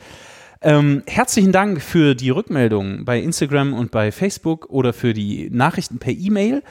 [0.67, 5.99] Ähm, herzlichen Dank für die Rückmeldungen bei Instagram und bei Facebook oder für die Nachrichten
[5.99, 6.63] per E-Mail.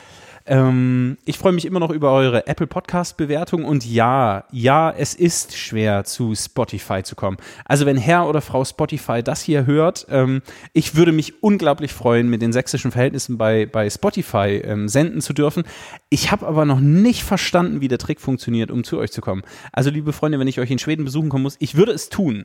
[0.47, 5.13] Ähm, ich freue mich immer noch über eure Apple Podcast Bewertung und ja, ja, es
[5.13, 7.37] ist schwer zu Spotify zu kommen.
[7.65, 10.41] Also wenn Herr oder Frau Spotify das hier hört, ähm,
[10.73, 15.33] ich würde mich unglaublich freuen, mit den sächsischen Verhältnissen bei, bei Spotify ähm, senden zu
[15.33, 15.65] dürfen.
[16.09, 19.43] Ich habe aber noch nicht verstanden, wie der Trick funktioniert, um zu euch zu kommen.
[19.71, 22.43] Also liebe Freunde, wenn ich euch in Schweden besuchen kommen muss, ich würde es tun.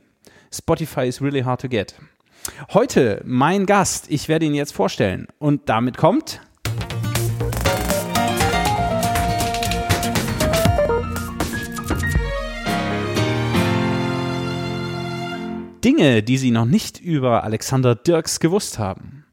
[0.51, 1.95] Spotify is really hard to get.
[2.73, 6.41] Heute mein Gast, ich werde ihn jetzt vorstellen und damit kommt
[15.83, 19.25] Dinge, die Sie noch nicht über Alexander Dirks gewusst haben.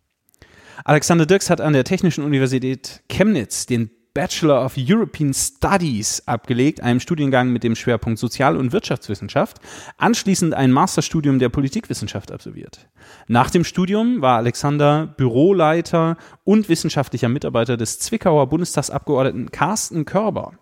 [0.84, 7.00] Alexander Dirks hat an der Technischen Universität Chemnitz den Bachelor of European Studies abgelegt, einem
[7.00, 9.58] Studiengang mit dem Schwerpunkt Sozial- und Wirtschaftswissenschaft,
[9.98, 12.88] anschließend ein Masterstudium der Politikwissenschaft absolviert.
[13.28, 20.54] Nach dem Studium war Alexander Büroleiter und wissenschaftlicher Mitarbeiter des Zwickauer Bundestagsabgeordneten Carsten Körber.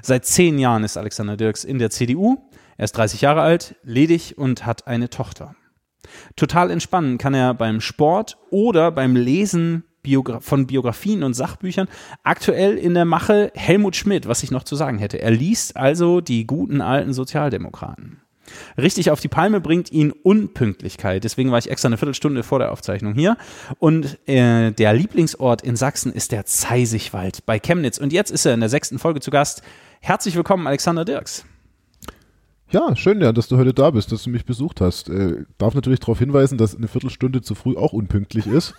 [0.00, 2.36] Seit zehn Jahren ist Alexander Dirks in der CDU.
[2.76, 5.56] Er ist 30 Jahre alt, ledig und hat eine Tochter.
[6.36, 11.88] Total entspannen kann er beim Sport oder beim Lesen Biogra von Biografien und Sachbüchern.
[12.22, 15.20] Aktuell in der Mache Helmut Schmidt, was ich noch zu sagen hätte.
[15.20, 18.20] Er liest also die guten alten Sozialdemokraten.
[18.78, 21.24] Richtig auf die Palme bringt ihn Unpünktlichkeit.
[21.24, 23.36] Deswegen war ich extra eine Viertelstunde vor der Aufzeichnung hier.
[23.80, 27.98] Und äh, der Lieblingsort in Sachsen ist der Zeisigwald bei Chemnitz.
[27.98, 29.62] Und jetzt ist er in der sechsten Folge zu Gast.
[30.00, 31.44] Herzlich willkommen, Alexander Dirks.
[32.70, 35.08] Ja, schön, ja, dass du heute da bist, dass du mich besucht hast.
[35.08, 38.74] Äh, darf natürlich darauf hinweisen, dass eine Viertelstunde zu früh auch unpünktlich ist.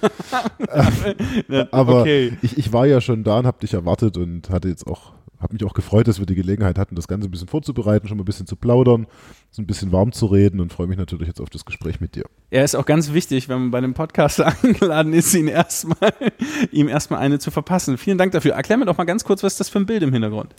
[1.71, 2.37] Aber okay.
[2.41, 5.53] ich, ich war ja schon da und habe dich erwartet und hatte jetzt auch habe
[5.53, 8.23] mich auch gefreut, dass wir die Gelegenheit hatten, das Ganze ein bisschen vorzubereiten, schon mal
[8.23, 9.07] ein bisschen zu plaudern,
[9.51, 12.15] so ein bisschen warm zu reden und freue mich natürlich jetzt auf das Gespräch mit
[12.15, 12.25] dir.
[12.49, 16.13] Ja, ist auch ganz wichtig, wenn man bei einem Podcast eingeladen ist, ihn erstmal,
[16.71, 17.97] ihm erstmal eine zu verpassen.
[17.97, 18.53] Vielen Dank dafür.
[18.53, 20.55] Erklär mir doch mal ganz kurz, was ist das für ein Bild im Hintergrund?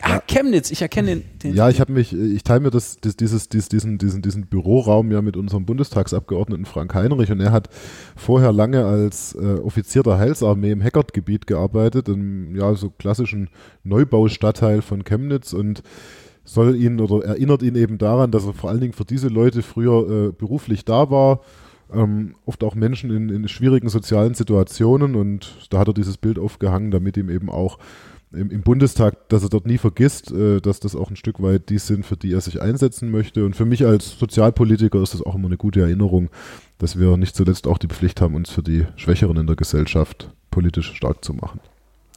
[0.00, 1.24] Ah, Chemnitz, ich erkenne den.
[1.42, 4.46] den ja, ich habe mich, ich teile mir das, das, dieses, dieses, diesen, diesen, diesen
[4.46, 7.68] Büroraum ja mit unserem Bundestagsabgeordneten Frank Heinrich und er hat
[8.16, 13.50] vorher lange als äh, Offizier der Heilsarmee im Heckert-Gebiet gearbeitet, im ja, so klassischen
[13.84, 15.82] Neubaustadtteil von Chemnitz und
[16.44, 19.62] soll ihn oder erinnert ihn eben daran, dass er vor allen Dingen für diese Leute
[19.62, 21.40] früher äh, beruflich da war.
[21.92, 26.38] Ähm, oft auch Menschen in, in schwierigen sozialen Situationen und da hat er dieses Bild
[26.38, 27.78] aufgehangen, damit ihm eben auch
[28.34, 31.68] im, im, Bundestag, dass er dort nie vergisst, äh, dass das auch ein Stück weit
[31.68, 33.44] die sind, für die er sich einsetzen möchte.
[33.44, 36.30] Und für mich als Sozialpolitiker ist das auch immer eine gute Erinnerung,
[36.78, 40.30] dass wir nicht zuletzt auch die Pflicht haben, uns für die Schwächeren in der Gesellschaft
[40.50, 41.60] politisch stark zu machen.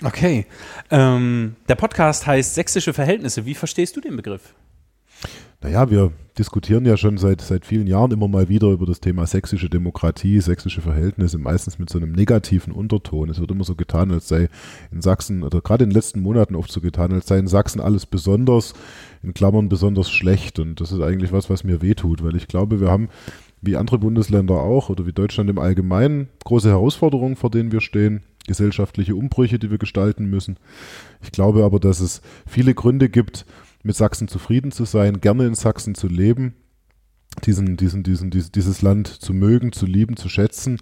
[0.04, 0.46] Okay.
[0.92, 3.46] Ähm, der Podcast heißt Sächsische Verhältnisse.
[3.46, 4.54] Wie verstehst du den Begriff?
[5.66, 9.26] Naja, wir diskutieren ja schon seit, seit vielen Jahren immer mal wieder über das Thema
[9.26, 13.32] sächsische Demokratie, sächsische Verhältnisse, meistens mit so einem negativen Unterton.
[13.32, 14.50] Es wird immer so getan, als sei
[14.92, 17.82] in Sachsen, oder gerade in den letzten Monaten oft so getan, als sei in Sachsen
[17.82, 18.76] alles besonders,
[19.24, 20.60] in Klammern besonders schlecht.
[20.60, 23.10] Und das ist eigentlich was, was mir wehtut, weil ich glaube, wir haben,
[23.64, 28.22] wie andere Bundesländer auch, oder wie Deutschland im Allgemeinen, große Herausforderungen, vor denen wir stehen
[28.46, 30.58] gesellschaftliche Umbrüche, die wir gestalten müssen.
[31.24, 33.48] Ich glaube aber, dass es viele Gründe gibt,
[33.86, 36.56] mit Sachsen zufrieden zu sein, gerne in Sachsen zu leben,
[37.46, 40.80] diesen, diesen, diesen, dieses, dieses Land zu mögen, zu lieben, zu schätzen.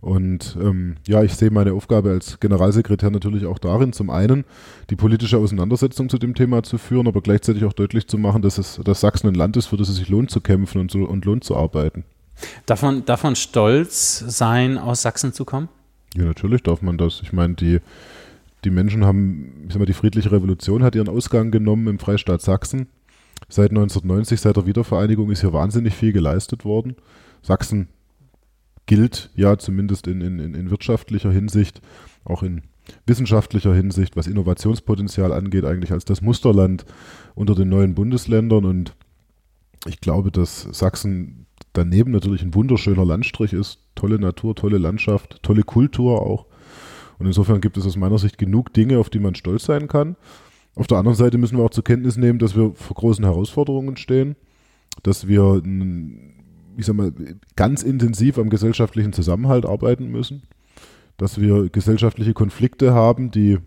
[0.00, 4.44] Und ähm, ja, ich sehe meine Aufgabe als Generalsekretär natürlich auch darin, zum einen
[4.88, 8.58] die politische Auseinandersetzung zu dem Thema zu führen, aber gleichzeitig auch deutlich zu machen, dass
[8.58, 11.00] es, dass Sachsen ein Land ist, für das es sich lohnt zu kämpfen und, so,
[11.00, 12.04] und lohnt zu arbeiten.
[12.64, 15.68] Davon, davon stolz sein, aus Sachsen zu kommen?
[16.16, 17.20] Ja, natürlich darf man das.
[17.22, 17.80] Ich meine, die,
[18.64, 22.42] die Menschen haben, ich sag mal, die friedliche Revolution hat ihren Ausgang genommen im Freistaat
[22.42, 22.88] Sachsen.
[23.48, 26.96] Seit 1990, seit der Wiedervereinigung, ist hier wahnsinnig viel geleistet worden.
[27.42, 27.88] Sachsen
[28.86, 31.80] gilt ja zumindest in, in, in wirtschaftlicher Hinsicht,
[32.24, 32.62] auch in
[33.06, 36.84] wissenschaftlicher Hinsicht, was Innovationspotenzial angeht, eigentlich als das Musterland
[37.34, 38.64] unter den neuen Bundesländern.
[38.64, 38.94] Und
[39.86, 43.78] ich glaube, dass Sachsen daneben natürlich ein wunderschöner Landstrich ist.
[43.94, 46.46] Tolle Natur, tolle Landschaft, tolle Kultur auch.
[47.20, 50.16] Und insofern gibt es aus meiner Sicht genug Dinge, auf die man stolz sein kann.
[50.74, 53.96] Auf der anderen Seite müssen wir auch zur Kenntnis nehmen, dass wir vor großen Herausforderungen
[53.96, 54.36] stehen,
[55.02, 55.62] dass wir
[56.76, 57.12] ich sag mal,
[57.56, 60.42] ganz intensiv am gesellschaftlichen Zusammenhalt arbeiten müssen,
[61.18, 63.58] dass wir gesellschaftliche Konflikte haben, die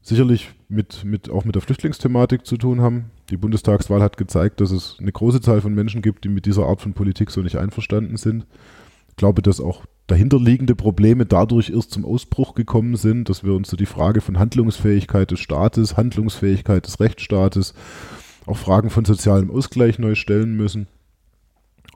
[0.00, 3.10] sicherlich mit, mit, auch mit der Flüchtlingsthematik zu tun haben.
[3.30, 6.66] Die Bundestagswahl hat gezeigt, dass es eine große Zahl von Menschen gibt, die mit dieser
[6.66, 8.46] Art von Politik so nicht einverstanden sind.
[9.10, 13.70] Ich glaube, dass auch dahinterliegende Probleme dadurch erst zum Ausbruch gekommen sind, dass wir uns
[13.70, 17.74] so die Frage von Handlungsfähigkeit des Staates, Handlungsfähigkeit des Rechtsstaates,
[18.46, 20.86] auch Fragen von sozialem Ausgleich neu stellen müssen.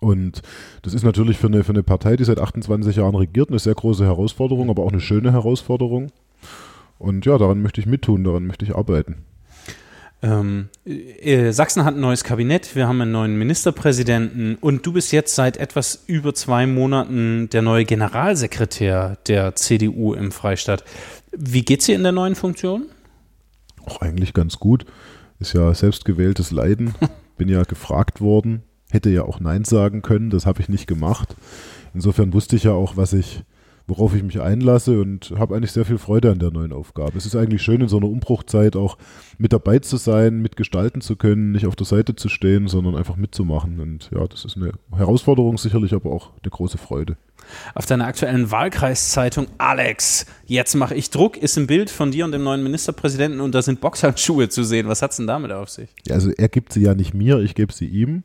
[0.01, 0.43] Und
[0.83, 3.75] das ist natürlich für eine, für eine Partei, die seit 28 Jahren regiert, eine sehr
[3.75, 6.13] große Herausforderung, aber auch eine schöne Herausforderung.
[6.99, 9.25] Und ja, daran möchte ich mittun, daran möchte ich arbeiten.
[10.23, 15.13] Ähm, äh, Sachsen hat ein neues Kabinett, wir haben einen neuen Ministerpräsidenten und du bist
[15.13, 20.85] jetzt seit etwas über zwei Monaten der neue Generalsekretär der CDU im Freistaat.
[21.37, 22.87] Wie geht's dir in der neuen Funktion?
[23.85, 24.87] Auch eigentlich ganz gut.
[25.39, 26.95] Ist ja selbstgewähltes Leiden.
[27.37, 31.37] Bin ja gefragt worden, hätte ja auch Nein sagen können, das habe ich nicht gemacht.
[31.93, 33.43] Insofern wusste ich ja auch, was ich,
[33.87, 37.17] worauf ich mich einlasse und habe eigentlich sehr viel Freude an der neuen Aufgabe.
[37.17, 38.99] Es ist eigentlich schön, in so einer Umbruchzeit auch
[39.39, 43.17] mit dabei zu sein, mitgestalten zu können, nicht auf der Seite zu stehen, sondern einfach
[43.17, 43.79] mitzumachen.
[43.79, 47.17] Und ja, das ist eine Herausforderung sicherlich, aber auch eine große Freude.
[47.75, 52.33] Auf deiner aktuellen Wahlkreiszeitung Alex, jetzt mache ich Druck, ist ein Bild von dir und
[52.33, 54.89] dem neuen Ministerpräsidenten und da sind Boxhandschuhe zu sehen.
[54.89, 55.91] Was hat es denn damit auf sich?
[56.07, 58.25] Ja, also er gibt sie ja nicht mir, ich gebe sie ihm.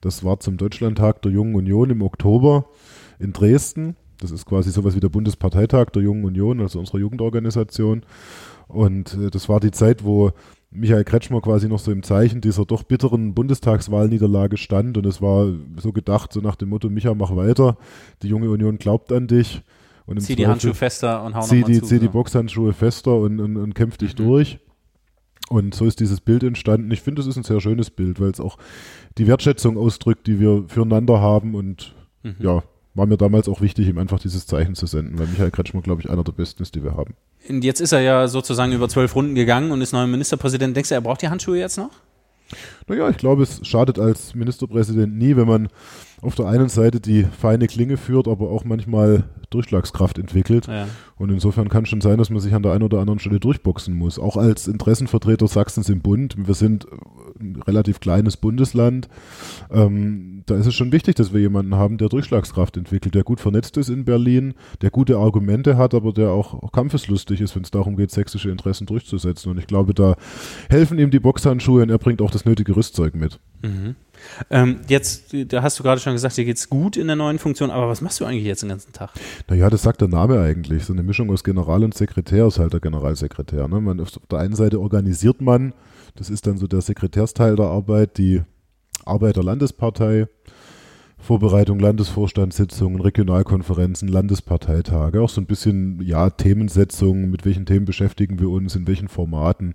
[0.00, 2.66] Das war zum Deutschlandtag der Jungen Union im Oktober
[3.18, 3.96] in Dresden.
[4.22, 8.02] Das ist quasi sowas wie der Bundesparteitag der Jungen Union, also unserer Jugendorganisation.
[8.68, 10.30] Und äh, das war die Zeit, wo
[10.70, 14.96] Michael Kretschmer quasi noch so im Zeichen dieser doch bitteren Bundestagswahlniederlage stand.
[14.96, 17.76] Und es war so gedacht, so nach dem Motto, Micha, mach weiter.
[18.22, 19.62] Die junge Union glaubt an dich.
[20.06, 21.86] Und zieh die Handschuhe fester und hau zieh die, zu.
[21.86, 24.24] Zieh die Boxhandschuhe fester und, und, und kämpf dich mhm.
[24.24, 24.58] durch.
[25.48, 26.90] Und so ist dieses Bild entstanden.
[26.90, 28.56] Ich finde, es ist ein sehr schönes Bild, weil es auch
[29.18, 31.54] die Wertschätzung ausdrückt, die wir füreinander haben.
[31.54, 32.36] Und mhm.
[32.38, 32.62] ja,
[32.94, 36.02] war mir damals auch wichtig, ihm einfach dieses Zeichen zu senden, weil Michael Kretschmer, glaube
[36.02, 37.14] ich, einer der besten ist, die wir haben.
[37.48, 40.76] Und jetzt ist er ja sozusagen über zwölf Runden gegangen und ist neuer Ministerpräsident.
[40.76, 41.90] Denkst du, er braucht die Handschuhe jetzt noch?
[42.86, 45.68] Naja, ich glaube, es schadet als Ministerpräsident nie, wenn man
[46.22, 50.66] auf der einen Seite die feine Klinge führt, aber auch manchmal Durchschlagskraft entwickelt.
[50.68, 50.86] Ja.
[51.16, 53.94] Und insofern kann schon sein, dass man sich an der einen oder anderen Stelle durchboxen
[53.94, 54.18] muss.
[54.18, 56.36] Auch als Interessenvertreter Sachsens im Bund.
[56.38, 56.86] Wir sind
[57.40, 59.08] ein relativ kleines Bundesland.
[59.70, 63.40] Ähm, da ist es schon wichtig, dass wir jemanden haben, der Durchschlagskraft entwickelt, der gut
[63.40, 67.64] vernetzt ist in Berlin, der gute Argumente hat, aber der auch, auch kampfeslustig ist, wenn
[67.64, 69.50] es darum geht, sächsische Interessen durchzusetzen.
[69.50, 70.16] Und ich glaube, da
[70.70, 73.38] helfen ihm die Boxhandschuhe und er bringt auch das nötige Rüstzeug mit.
[73.62, 73.96] Mhm.
[74.50, 77.70] Ähm, jetzt, da hast du gerade schon gesagt, dir geht's gut in der neuen Funktion,
[77.70, 79.10] aber was machst du eigentlich jetzt den ganzen Tag?
[79.48, 80.84] Naja, das sagt der Name eigentlich.
[80.84, 83.68] So eine Mischung aus General und Sekretär ist halt der Generalsekretär.
[83.68, 83.80] Ne?
[83.80, 85.74] Man, auf der einen Seite organisiert man,
[86.16, 88.42] das ist dann so der Sekretärsteil der Arbeit, die
[89.04, 90.26] Arbeit der Landespartei.
[91.22, 98.50] Vorbereitung Landesvorstandssitzungen, Regionalkonferenzen, Landesparteitage, auch so ein bisschen, ja, Themensetzungen, mit welchen Themen beschäftigen wir
[98.50, 99.74] uns, in welchen Formaten,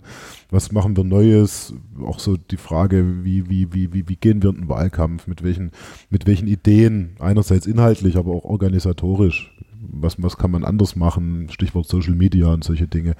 [0.50, 1.72] was machen wir Neues,
[2.04, 5.42] auch so die Frage, wie, wie, wie, wie, wie gehen wir in den Wahlkampf, mit
[5.42, 5.70] welchen,
[6.10, 9.50] mit welchen Ideen, einerseits inhaltlich, aber auch organisatorisch,
[9.90, 13.14] was, was kann man anders machen, Stichwort Social Media und solche Dinge.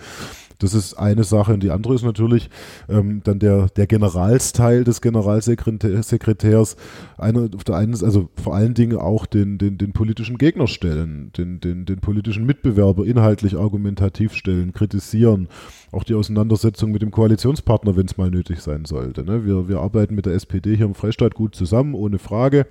[0.58, 1.54] Das ist eine Sache.
[1.54, 2.50] Und die andere ist natürlich
[2.88, 6.76] ähm, dann der, der Generalsteil des Generalsekretärs.
[7.16, 11.30] Eine, auf der einen, also vor allen Dingen auch den, den, den politischen Gegner stellen,
[11.36, 15.48] den, den, den politischen Mitbewerber inhaltlich argumentativ stellen, kritisieren.
[15.92, 19.24] Auch die Auseinandersetzung mit dem Koalitionspartner, wenn es mal nötig sein sollte.
[19.24, 19.46] Ne?
[19.46, 22.66] Wir, wir arbeiten mit der SPD hier im Freistaat gut zusammen, ohne Frage.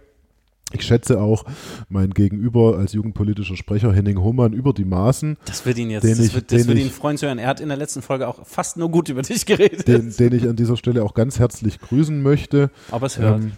[0.73, 1.45] Ich schätze auch
[1.89, 5.37] mein Gegenüber als jugendpolitischer Sprecher Henning Hohmann über die Maßen.
[5.45, 7.37] Das wird ihn jetzt, das, ich, wird, das wird ihn freuen zu hören.
[7.37, 9.87] Er hat in der letzten Folge auch fast nur gut über dich geredet.
[9.87, 12.69] Den, den ich an dieser Stelle auch ganz herzlich grüßen möchte.
[12.91, 13.41] Aber es hört.
[13.41, 13.51] Ähm,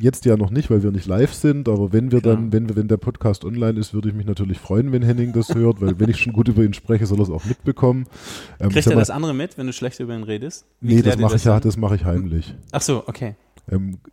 [0.00, 2.34] jetzt ja noch nicht, weil wir nicht live sind, aber wenn wir genau.
[2.34, 5.32] dann, wenn wir, wenn der Podcast online ist, würde ich mich natürlich freuen, wenn Henning
[5.32, 8.06] das hört, weil wenn ich schon gut über ihn spreche, soll er es auch mitbekommen.
[8.58, 10.66] Ähm, Kriegt er das andere mit, wenn du schlecht über ihn redest?
[10.80, 12.54] Wie nee, das mache ich ja, das mache ich heimlich.
[12.72, 13.36] Ach so, okay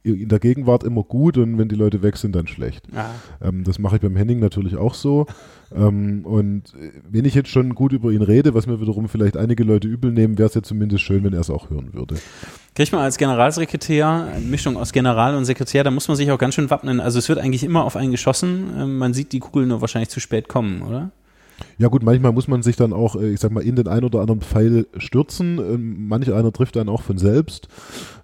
[0.03, 2.85] in der Gegenwart immer gut und wenn die Leute weg sind, dann schlecht.
[2.95, 3.05] Ah.
[3.41, 5.25] Ähm, das mache ich beim Henning natürlich auch so.
[5.75, 9.35] ähm, und äh, wenn ich jetzt schon gut über ihn rede, was mir wiederum vielleicht
[9.35, 12.15] einige Leute übel nehmen, wäre es ja zumindest schön, wenn er es auch hören würde.
[12.75, 16.37] Kriegt man als Generalsekretär, eine Mischung aus General und Sekretär, da muss man sich auch
[16.37, 16.99] ganz schön wappnen.
[16.99, 18.69] Also es wird eigentlich immer auf einen geschossen.
[18.77, 21.11] Ähm, man sieht die Kugel nur wahrscheinlich zu spät kommen, oder?
[21.77, 24.03] Ja gut, manchmal muss man sich dann auch, äh, ich sag mal, in den ein
[24.03, 25.57] oder anderen Pfeil stürzen.
[25.59, 27.67] Ähm, manch einer trifft dann auch von selbst.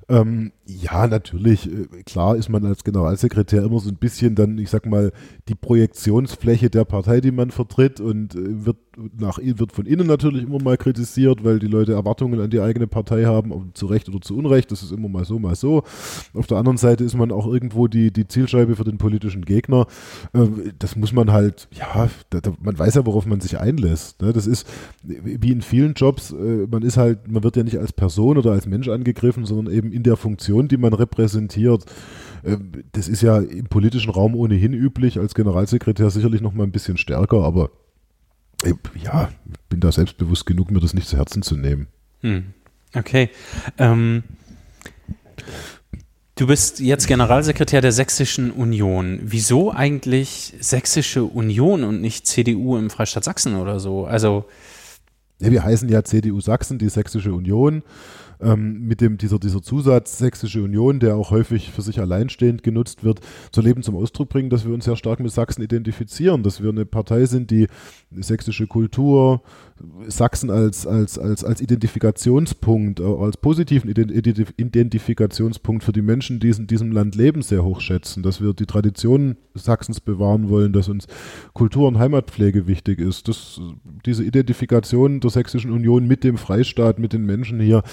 [0.10, 1.72] Ähm, ja, natürlich.
[1.72, 5.12] Äh, klar ist man als Generalsekretär immer so ein bisschen dann, ich sag mal,
[5.48, 10.44] die Projektionsfläche der Partei, die man vertritt und äh, wird nach, wird von innen natürlich
[10.44, 14.22] immer mal kritisiert, weil die Leute Erwartungen an die eigene Partei haben, zu Recht oder
[14.22, 14.72] zu Unrecht.
[14.72, 15.84] Das ist immer mal so, mal so.
[16.34, 19.88] Auf der anderen Seite ist man auch irgendwo die, die Zielscheibe für den politischen Gegner.
[20.34, 22.10] Ähm, das muss man halt, ja,
[22.62, 24.22] man weiß ja, worauf man sich einlässt.
[24.22, 24.34] Ne?
[24.34, 24.68] Das ist
[25.04, 28.52] wie in vielen Jobs, äh, man ist halt, man wird ja nicht als Person oder
[28.52, 31.86] als Mensch angegriffen, sondern eben in der Funktion, die man repräsentiert.
[32.44, 36.72] Ähm, das ist ja im politischen Raum ohnehin üblich, als Generalsekretär sicherlich noch mal ein
[36.72, 37.72] bisschen stärker, aber
[39.02, 39.30] ja,
[39.70, 41.88] bin da selbstbewusst genug, mir das nicht zu Herzen zu nehmen.
[42.22, 42.54] Hm.
[42.96, 43.30] Okay.
[43.78, 44.24] Ähm,
[46.36, 49.20] du bist jetzt Generalsekretär der Sächsischen Union.
[49.24, 54.06] Wieso eigentlich Sächsische Union und nicht CDU im Freistaat Sachsen oder so?
[54.06, 54.46] Also
[55.40, 57.84] ja, wir heißen ja CDU Sachsen, die Sächsische Union
[58.44, 63.04] ähm, mit dem, dieser, dieser Zusatz Sächsische Union, der auch häufig für sich alleinstehend genutzt
[63.04, 63.22] wird,
[63.52, 66.70] zu Leben zum Ausdruck bringen, dass wir uns sehr stark mit Sachsen identifizieren, dass wir
[66.70, 67.68] eine Partei sind, die
[68.12, 69.42] sächsische Kultur,
[70.08, 76.68] Sachsen als, als, als, als Identifikationspunkt, äh, als positiven Identifikationspunkt für die Menschen, die in
[76.68, 81.08] diesem Land leben, sehr hoch schätzen, dass wir die Traditionen Sachsens bewahren wollen, dass uns
[81.54, 83.28] Kultur- und Heimatpflege wichtig ist.
[83.28, 83.60] dass
[84.06, 87.84] diese Identifikation der Sächsischen Union mit dem Freistaat, mit den Menschen hier,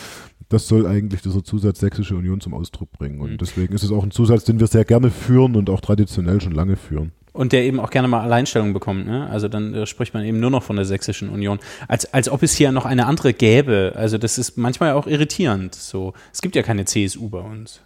[0.50, 3.20] das soll eigentlich dieser Zusatz Sächsische Union zum Ausdruck bringen.
[3.20, 3.38] Und mhm.
[3.38, 6.52] deswegen ist es auch ein Zusatz, den wir sehr gerne führen und auch traditionell schon
[6.52, 7.12] lange führen.
[7.32, 9.06] Und der eben auch gerne mal Alleinstellung bekommt.
[9.06, 9.30] Ne?
[9.30, 11.60] Also dann äh, spricht man eben nur noch von der Sächsischen Union.
[11.86, 13.92] Als, als ob es hier noch eine andere gäbe.
[13.94, 15.76] Also das ist manchmal auch irritierend.
[15.76, 16.14] So.
[16.32, 17.80] Es gibt ja keine CSU bei uns.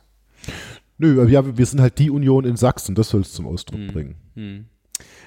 [0.97, 2.95] Nö, ja, wir sind halt die Union in Sachsen.
[2.95, 3.87] Das soll es zum Ausdruck hm.
[3.89, 4.15] bringen.
[4.37, 4.65] Hm.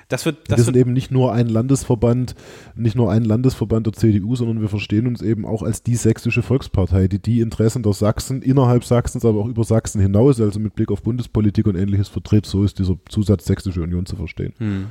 [0.10, 2.34] Das wird, das wir sind eben nicht nur ein Landesverband,
[2.76, 6.44] nicht nur ein Landesverband der CDU, sondern wir verstehen uns eben auch als die sächsische
[6.44, 10.76] Volkspartei, die die Interessen der Sachsen innerhalb Sachsens, aber auch über Sachsen hinaus, also mit
[10.76, 12.46] Blick auf Bundespolitik und ähnliches vertritt.
[12.46, 14.54] So ist dieser Zusatz Sächsische Union zu verstehen.
[14.60, 14.86] Hm.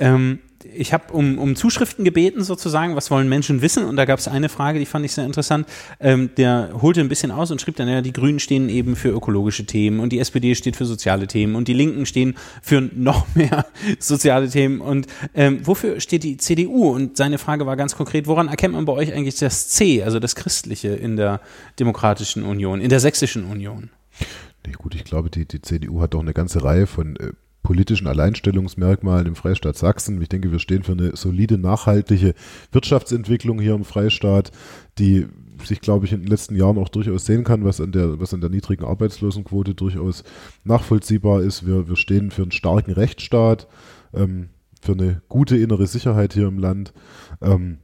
[0.00, 3.84] Ähm, ich habe um, um Zuschriften gebeten, sozusagen, was wollen Menschen wissen?
[3.84, 5.66] Und da gab es eine Frage, die fand ich sehr interessant.
[6.00, 9.10] Ähm, der holte ein bisschen aus und schrieb dann, ja, die Grünen stehen eben für
[9.10, 13.26] ökologische Themen und die SPD steht für soziale Themen und die Linken stehen für noch
[13.34, 13.66] mehr
[13.98, 14.80] soziale Themen.
[14.80, 16.90] Und ähm, wofür steht die CDU?
[16.90, 20.18] Und seine Frage war ganz konkret, woran erkennt man bei euch eigentlich das C, also
[20.18, 21.40] das Christliche in der
[21.78, 23.90] Demokratischen Union, in der Sächsischen Union?
[24.66, 27.32] Nee, gut, ich glaube, die, die CDU hat doch eine ganze Reihe von äh,
[27.68, 30.22] politischen Alleinstellungsmerkmalen im Freistaat Sachsen.
[30.22, 32.32] Ich denke, wir stehen für eine solide, nachhaltige
[32.72, 34.52] Wirtschaftsentwicklung hier im Freistaat,
[34.98, 35.26] die
[35.62, 38.32] sich, glaube ich, in den letzten Jahren auch durchaus sehen kann, was an der, was
[38.32, 40.24] an der niedrigen Arbeitslosenquote durchaus
[40.64, 41.66] nachvollziehbar ist.
[41.66, 43.68] Wir, wir stehen für einen starken Rechtsstaat,
[44.14, 44.48] ähm,
[44.80, 46.94] für eine gute innere Sicherheit hier im Land.
[47.42, 47.80] Ähm,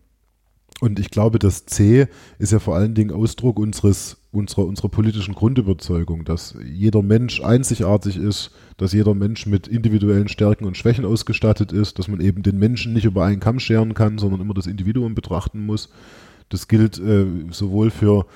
[0.80, 5.34] und ich glaube, das C ist ja vor allen Dingen Ausdruck unseres, unserer, unserer politischen
[5.34, 11.72] Grundüberzeugung, dass jeder Mensch einzigartig ist, dass jeder Mensch mit individuellen Stärken und Schwächen ausgestattet
[11.72, 14.66] ist, dass man eben den Menschen nicht über einen Kamm scheren kann, sondern immer das
[14.66, 15.90] Individuum betrachten muss.
[16.48, 18.26] Das gilt äh, sowohl für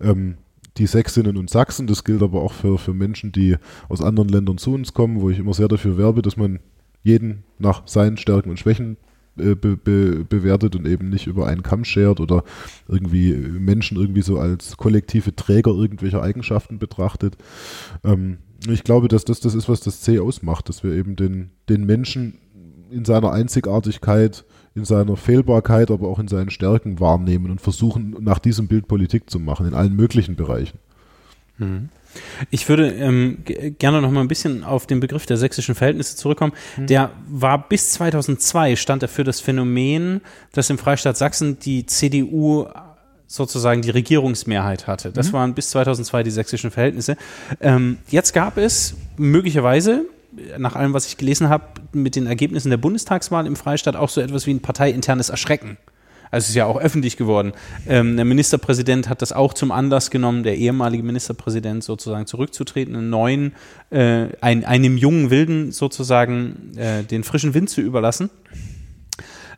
[0.00, 0.36] ähm,
[0.76, 3.56] die Sächsinnen und Sachsen, das gilt aber auch für, für Menschen, die
[3.88, 6.60] aus anderen Ländern zu uns kommen, wo ich immer sehr dafür werbe, dass man
[7.02, 8.98] jeden nach seinen Stärken und Schwächen
[9.36, 12.44] be, be, bewertet und eben nicht über einen Kamm schert oder
[12.88, 17.36] irgendwie Menschen irgendwie so als kollektive Träger irgendwelcher Eigenschaften betrachtet.
[18.04, 18.38] Ähm,
[18.68, 21.84] ich glaube, dass das das ist, was das C ausmacht, dass wir eben den, den
[21.84, 22.38] Menschen
[22.90, 28.38] in seiner Einzigartigkeit, in seiner Fehlbarkeit, aber auch in seinen Stärken wahrnehmen und versuchen, nach
[28.38, 30.78] diesem Bild Politik zu machen, in allen möglichen Bereichen.
[31.58, 31.88] Mhm.
[32.50, 33.38] Ich würde ähm,
[33.78, 36.52] gerne noch mal ein bisschen auf den Begriff der sächsischen Verhältnisse zurückkommen.
[36.76, 36.86] Mhm.
[36.86, 40.20] Der war bis 2002 stand er für das Phänomen,
[40.52, 42.66] dass im Freistaat Sachsen die CDU
[43.26, 45.10] sozusagen die Regierungsmehrheit hatte.
[45.10, 45.32] Das mhm.
[45.32, 47.16] waren bis 2002 die sächsischen Verhältnisse.
[47.60, 50.06] Ähm, jetzt gab es möglicherweise
[50.58, 54.20] nach allem, was ich gelesen habe, mit den Ergebnissen der Bundestagswahl im Freistaat auch so
[54.20, 55.78] etwas wie ein parteiinternes Erschrecken.
[56.36, 57.54] Also es ist ja auch öffentlich geworden.
[57.88, 63.08] Ähm, der Ministerpräsident hat das auch zum Anlass genommen, der ehemalige Ministerpräsident sozusagen zurückzutreten, einen
[63.08, 63.54] neuen,
[63.88, 68.28] äh, ein, einem jungen Wilden sozusagen äh, den frischen Wind zu überlassen.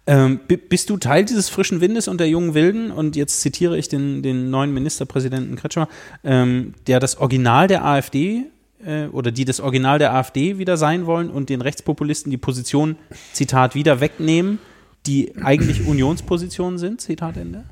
[0.06, 2.92] Ähm, bist du Teil dieses frischen Windes und der jungen Wilden?
[2.92, 5.88] Und jetzt zitiere ich den, den neuen Ministerpräsidenten Kretschmer,
[6.22, 8.44] ähm, der das Original der AfD
[8.86, 12.94] äh, oder die das Original der AfD wieder sein wollen und den Rechtspopulisten die Position,
[13.32, 14.60] Zitat, wieder wegnehmen
[15.08, 17.64] die eigentlich Unionspositionen sind, Zitat Ende?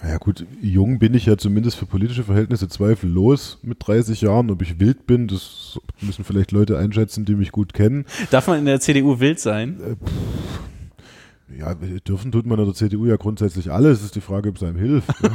[0.00, 4.50] Naja gut, jung bin ich ja zumindest für politische Verhältnisse zweifellos mit 30 Jahren.
[4.50, 8.04] Ob ich wild bin, das müssen vielleicht Leute einschätzen, die mich gut kennen.
[8.30, 9.80] Darf man in der CDU wild sein?
[9.80, 14.00] Äh, ja, dürfen tut man in der CDU ja grundsätzlich alles.
[14.00, 15.08] Es ist die Frage, ob es einem hilft.
[15.22, 15.30] Ne?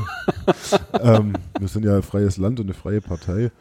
[1.02, 3.52] ähm, wir sind ja ein freies Land und eine freie Partei.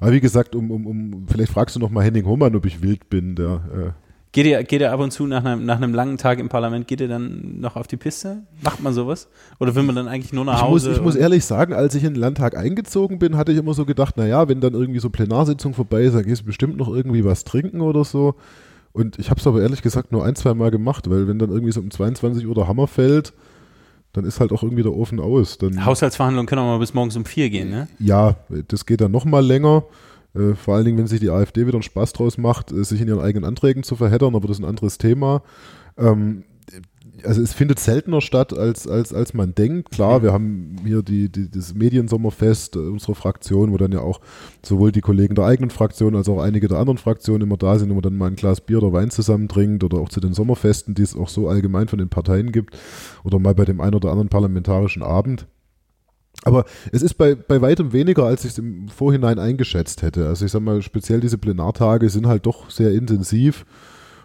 [0.00, 2.82] Aber wie gesagt, um, um, um vielleicht fragst du noch mal Henning Hohmann, ob ich
[2.82, 3.36] wild bin.
[3.36, 4.05] Der, äh,
[4.36, 6.86] Geht ihr, geht ihr ab und zu nach einem, nach einem langen Tag im Parlament,
[6.86, 8.42] geht ihr dann noch auf die Piste?
[8.60, 9.28] Macht man sowas?
[9.60, 10.88] Oder will man dann eigentlich nur nach ich Hause?
[10.90, 13.72] Muss, ich muss ehrlich sagen, als ich in den Landtag eingezogen bin, hatte ich immer
[13.72, 16.94] so gedacht, naja, wenn dann irgendwie so Plenarsitzung vorbei ist, dann gehst du bestimmt noch
[16.94, 18.34] irgendwie was trinken oder so.
[18.92, 21.48] Und ich habe es aber ehrlich gesagt nur ein, zwei Mal gemacht, weil wenn dann
[21.48, 23.32] irgendwie so um 22 Uhr der Hammer fällt,
[24.12, 25.56] dann ist halt auch irgendwie der Ofen aus.
[25.56, 27.88] Dann, Haushaltsverhandlungen können auch mal bis morgens um vier gehen, ne?
[27.98, 28.36] Ja,
[28.68, 29.84] das geht dann noch mal länger.
[30.36, 33.00] Äh, vor allen Dingen, wenn sich die AfD wieder einen Spaß draus macht, äh, sich
[33.00, 35.42] in ihren eigenen Anträgen zu verheddern, aber das ist ein anderes Thema.
[35.96, 36.44] Ähm,
[37.24, 39.90] also es findet seltener statt, als, als, als man denkt.
[39.90, 44.20] Klar, wir haben hier die, die, das Mediensommerfest äh, unserer Fraktion, wo dann ja auch
[44.62, 47.90] sowohl die Kollegen der eigenen Fraktion als auch einige der anderen Fraktionen immer da sind,
[47.90, 50.34] wo man dann mal ein Glas Bier oder Wein zusammen trinkt oder auch zu den
[50.34, 52.76] Sommerfesten, die es auch so allgemein von den Parteien gibt
[53.24, 55.46] oder mal bei dem einen oder anderen parlamentarischen Abend.
[56.44, 60.28] Aber es ist bei, bei weitem weniger, als ich es im Vorhinein eingeschätzt hätte.
[60.28, 63.64] Also ich sag mal, speziell diese Plenartage sind halt doch sehr intensiv.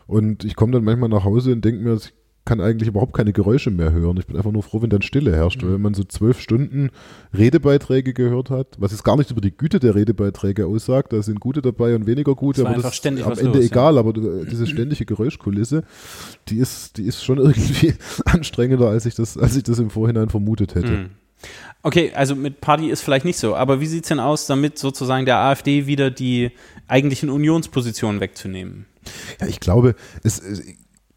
[0.08, 2.14] Und ich komme dann manchmal nach Hause und denke mir, ich
[2.44, 4.18] kann eigentlich überhaupt keine Geräusche mehr hören.
[4.18, 5.62] Ich bin einfach nur froh, wenn dann Stille herrscht.
[5.62, 5.74] Mhm.
[5.74, 6.90] Wenn man so zwölf Stunden
[7.34, 11.40] Redebeiträge gehört hat, was jetzt gar nicht über die Güte der Redebeiträge aussagt, da sind
[11.40, 14.00] gute dabei und weniger gute, aber das ist am Ende los, egal, ja.
[14.00, 15.84] aber diese ständige Geräuschkulisse,
[16.48, 17.94] die ist, die ist schon irgendwie
[18.26, 20.92] anstrengender, als ich das, als ich das im Vorhinein vermutet hätte.
[20.92, 21.10] Mhm.
[21.84, 24.78] Okay, also mit Party ist vielleicht nicht so, aber wie sieht es denn aus, damit
[24.78, 26.52] sozusagen der AfD wieder die
[26.88, 28.86] eigentlichen Unionspositionen wegzunehmen?
[29.40, 30.42] Ja, ich glaube, es,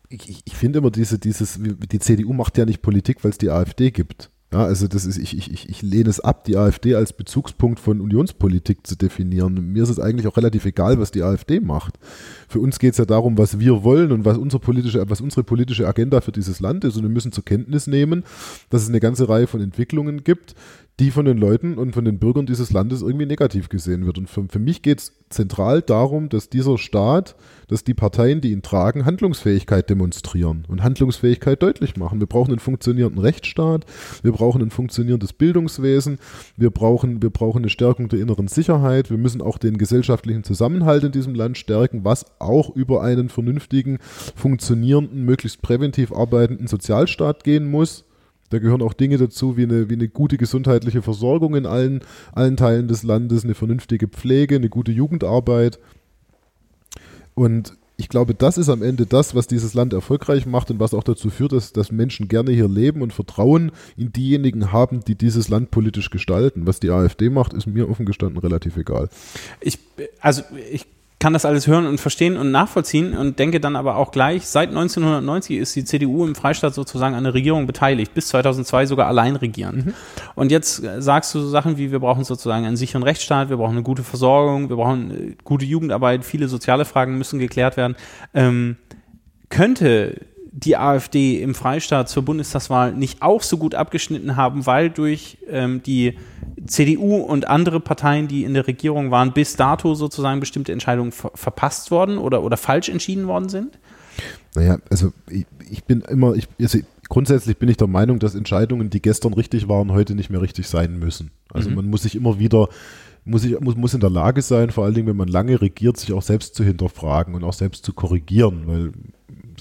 [0.08, 3.50] ich, ich finde immer diese, dieses, die CDU macht ja nicht Politik, weil es die
[3.50, 4.30] AfD gibt.
[4.54, 8.00] Ja, also das ist, ich, ich, ich lehne es ab, die AfD als Bezugspunkt von
[8.00, 9.72] Unionspolitik zu definieren.
[9.72, 11.98] Mir ist es eigentlich auch relativ egal, was die AfD macht.
[12.46, 15.42] Für uns geht es ja darum, was wir wollen und was unsere politische, was unsere
[15.42, 16.96] politische Agenda für dieses Land ist.
[16.96, 18.22] Und wir müssen zur Kenntnis nehmen,
[18.70, 20.54] dass es eine ganze Reihe von Entwicklungen gibt,
[21.00, 24.16] die von den Leuten und von den Bürgern dieses Landes irgendwie negativ gesehen wird.
[24.16, 27.34] Und für, für mich geht es zentral darum, dass dieser Staat,
[27.66, 32.20] dass die Parteien, die ihn tragen, Handlungsfähigkeit demonstrieren und Handlungsfähigkeit deutlich machen.
[32.20, 33.86] Wir brauchen einen funktionierenden Rechtsstaat,
[34.22, 36.18] wir brauchen ein funktionierendes Bildungswesen,
[36.56, 41.02] wir brauchen, wir brauchen eine Stärkung der inneren Sicherheit, wir müssen auch den gesellschaftlichen Zusammenhalt
[41.02, 43.98] in diesem Land stärken, was auch über einen vernünftigen,
[44.36, 48.04] funktionierenden, möglichst präventiv arbeitenden Sozialstaat gehen muss.
[48.50, 52.00] Da gehören auch Dinge dazu, wie eine, wie eine gute gesundheitliche Versorgung in allen,
[52.32, 55.78] allen Teilen des Landes, eine vernünftige Pflege, eine gute Jugendarbeit.
[57.34, 60.94] Und ich glaube, das ist am Ende das, was dieses Land erfolgreich macht und was
[60.94, 65.14] auch dazu führt, dass, dass Menschen gerne hier leben und Vertrauen in diejenigen haben, die
[65.14, 66.66] dieses Land politisch gestalten.
[66.66, 69.08] Was die AfD macht, ist mir offen gestanden relativ egal.
[69.60, 69.78] Ich,
[70.20, 70.86] also ich
[71.24, 74.68] kann das alles hören und verstehen und nachvollziehen und denke dann aber auch gleich, seit
[74.68, 79.34] 1990 ist die CDU im Freistaat sozusagen an der Regierung beteiligt, bis 2002 sogar allein
[79.34, 79.86] regierend.
[79.86, 79.94] Mhm.
[80.34, 83.56] Und jetzt äh, sagst du so Sachen wie, wir brauchen sozusagen einen sicheren Rechtsstaat, wir
[83.56, 87.96] brauchen eine gute Versorgung, wir brauchen äh, gute Jugendarbeit, viele soziale Fragen müssen geklärt werden.
[88.34, 88.76] Ähm,
[89.48, 90.20] könnte
[90.56, 95.82] die AfD im Freistaat zur Bundestagswahl nicht auch so gut abgeschnitten haben, weil durch ähm,
[95.82, 96.16] die
[96.64, 101.32] CDU und andere Parteien, die in der Regierung waren, bis dato sozusagen bestimmte Entscheidungen ver
[101.34, 103.78] verpasst worden oder, oder falsch entschieden worden sind?
[104.54, 108.90] Naja, also ich, ich bin immer, ich, also grundsätzlich bin ich der Meinung, dass Entscheidungen,
[108.90, 111.32] die gestern richtig waren, heute nicht mehr richtig sein müssen.
[111.52, 111.76] Also mhm.
[111.76, 112.68] man muss sich immer wieder
[113.24, 115.96] muss, ich, muss, muss in der Lage sein, vor allen Dingen, wenn man lange regiert,
[115.96, 118.92] sich auch selbst zu hinterfragen und auch selbst zu korrigieren, weil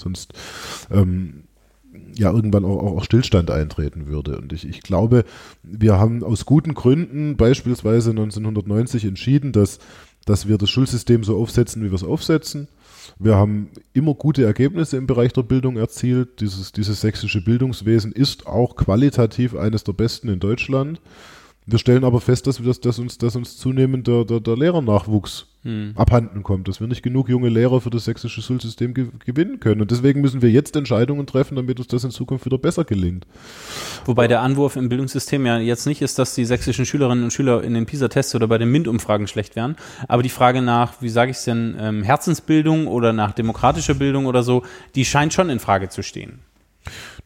[0.00, 0.32] sonst
[0.90, 1.44] ähm,
[2.16, 4.38] ja irgendwann auch, auch, Stillstand eintreten würde.
[4.38, 5.24] Und ich, ich glaube,
[5.62, 9.78] wir haben aus guten Gründen beispielsweise 1990 entschieden, dass,
[10.24, 12.68] dass wir das Schulsystem so aufsetzen, wie wir es aufsetzen.
[13.18, 16.40] Wir haben immer gute Ergebnisse im Bereich der Bildung erzielt.
[16.40, 21.00] Dieses, dieses sächsische Bildungswesen ist auch qualitativ eines der besten in Deutschland.
[21.66, 25.46] Wir stellen aber fest, dass, wir dass, uns, dass uns zunehmend der, der, der Lehrernachwuchs
[25.62, 25.92] hm.
[25.96, 29.80] abhanden kommt, dass wir nicht genug junge Lehrer für das sächsische Schulsystem ge gewinnen können.
[29.80, 33.26] Und deswegen müssen wir jetzt Entscheidungen treffen, damit uns das in Zukunft wieder besser gelingt.
[34.04, 37.64] Wobei der Anwurf im Bildungssystem ja jetzt nicht ist, dass die sächsischen Schülerinnen und Schüler
[37.64, 39.76] in den PISA-Tests oder bei den MINT-Umfragen schlecht wären.
[40.06, 44.26] Aber die Frage nach, wie sage ich es denn, ähm, Herzensbildung oder nach demokratischer Bildung
[44.26, 46.40] oder so, die scheint schon in Frage zu stehen.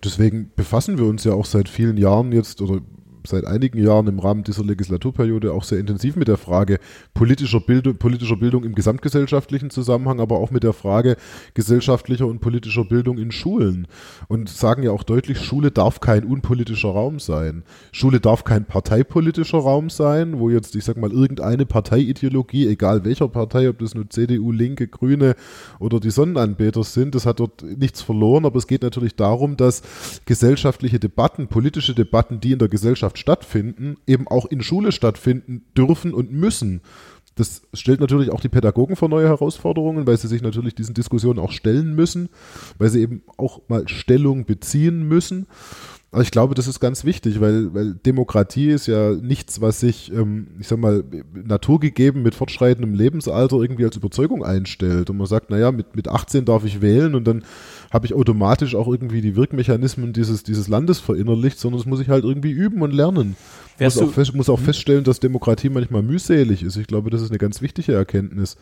[0.05, 2.81] Deswegen befassen wir uns ja auch seit vielen Jahren jetzt oder
[3.29, 6.79] seit einigen Jahren im Rahmen dieser Legislaturperiode auch sehr intensiv mit der Frage
[7.15, 11.17] politischer Bildung, politischer Bildung im gesamtgesellschaftlichen Zusammenhang, aber auch mit der Frage
[11.55, 13.87] gesellschaftlicher und politischer Bildung in Schulen.
[14.29, 17.65] Und sagen ja auch deutlich, Schule darf kein unpolitischer Raum sein.
[17.93, 23.29] Schule darf kein parteipolitischer Raum sein, wo jetzt, ich sag mal, irgendeine Parteiideologie, egal welcher
[23.29, 25.35] Partei, ob das nur CDU, Linke, Grüne
[25.79, 29.83] oder die Sonnenanbeter sind, das hat dort nichts verloren, aber es geht natürlich darum, dass
[30.25, 36.15] gesellschaftliche Debatten, politische Debatten, die in der Gesellschaft stattfinden, eben auch in Schule stattfinden dürfen
[36.15, 36.81] und müssen.
[37.35, 41.39] Das stellt natürlich auch die Pädagogen vor neue Herausforderungen, weil sie sich natürlich diesen Diskussionen
[41.39, 42.31] auch stellen müssen,
[42.79, 45.47] weil sie eben auch mal Stellung beziehen müssen.
[46.11, 50.11] Aber ich glaube, das ist ganz wichtig, weil, weil Demokratie ist ja nichts, was sich,
[50.11, 55.11] ähm, ich sag mal, naturgegeben mit fortschreitendem Lebensalter irgendwie als Überzeugung einstellt.
[55.11, 57.45] Und man sagt, naja, mit, mit 18 darf ich wählen und dann
[57.91, 62.09] habe ich automatisch auch irgendwie die Wirkmechanismen dieses, dieses Landes verinnerlicht, sondern das muss ich
[62.09, 63.37] halt irgendwie üben und lernen.
[63.79, 66.77] Ich muss, auch, fest, muss auch feststellen, dass Demokratie manchmal mühselig ist.
[66.77, 68.57] Ich glaube, das ist eine ganz wichtige Erkenntnis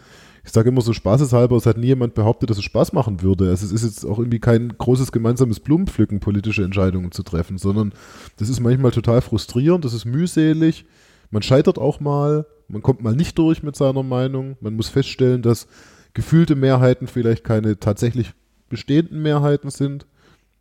[0.47, 3.51] ich sage immer so spaßeshalber, es hat nie jemand behauptet, dass es Spaß machen würde.
[3.51, 7.93] Also es ist jetzt auch irgendwie kein großes gemeinsames Blumenpflücken, politische Entscheidungen zu treffen, sondern
[8.37, 10.87] das ist manchmal total frustrierend, das ist mühselig,
[11.33, 15.43] man scheitert auch mal, man kommt mal nicht durch mit seiner Meinung, man muss feststellen,
[15.43, 15.67] dass
[16.15, 18.33] gefühlte Mehrheiten vielleicht keine tatsächlich
[18.69, 20.07] bestehenden Mehrheiten sind,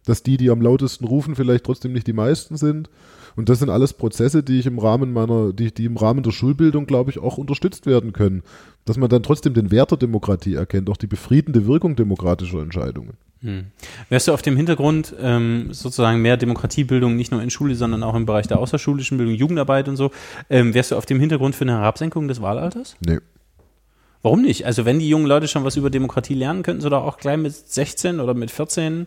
[0.05, 2.89] dass die, die am lautesten rufen, vielleicht trotzdem nicht die meisten sind.
[3.35, 6.31] Und das sind alles Prozesse, die ich im Rahmen meiner, die, die im Rahmen der
[6.31, 8.43] Schulbildung, glaube ich, auch unterstützt werden können.
[8.85, 13.17] Dass man dann trotzdem den Wert der Demokratie erkennt, auch die befriedende Wirkung demokratischer Entscheidungen.
[13.41, 13.65] Hm.
[14.09, 18.15] Wärst du auf dem Hintergrund ähm, sozusagen mehr Demokratiebildung nicht nur in Schule, sondern auch
[18.15, 20.11] im Bereich der außerschulischen Bildung, Jugendarbeit und so,
[20.49, 22.95] ähm, wärst du auf dem Hintergrund für eine Herabsenkung des Wahlalters?
[23.05, 23.19] Nee.
[24.21, 24.65] Warum nicht?
[24.65, 27.37] Also wenn die jungen Leute schon was über Demokratie lernen, könnten sie doch auch gleich
[27.37, 29.05] mit 16 oder mit 14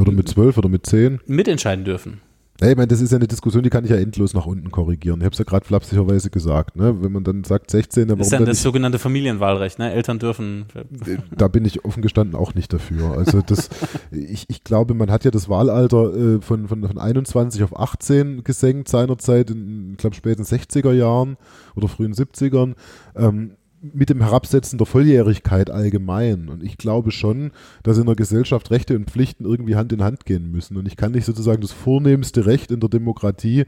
[0.00, 2.22] oder mit 12 oder mit 10 mitentscheiden dürfen.
[2.60, 4.70] Ja, ich meine, das ist ja eine Diskussion, die kann ich ja endlos nach unten
[4.70, 5.20] korrigieren.
[5.20, 6.76] Ich habe es ja gerade flapsigerweise gesagt.
[6.76, 7.02] Ne?
[7.02, 9.80] Wenn man dann sagt 16, dann Das ist dann das sogenannte Familienwahlrecht.
[9.80, 9.92] Ne?
[9.92, 10.66] Eltern dürfen.
[10.74, 13.18] Äh, da bin ich offen gestanden auch nicht dafür.
[13.18, 13.70] Also das,
[14.12, 18.44] ich, ich glaube, man hat ja das Wahlalter äh, von, von, von 21 auf 18
[18.44, 21.36] gesenkt seinerzeit, in, ich glaube, späten 60er Jahren
[21.74, 22.74] oder frühen 70ern.
[23.16, 23.56] Ähm,
[23.92, 26.48] mit dem Herabsetzen der Volljährigkeit allgemein.
[26.48, 30.24] Und ich glaube schon, dass in der Gesellschaft Rechte und Pflichten irgendwie Hand in Hand
[30.24, 30.76] gehen müssen.
[30.76, 33.64] Und ich kann nicht sozusagen das vornehmste Recht in der Demokratie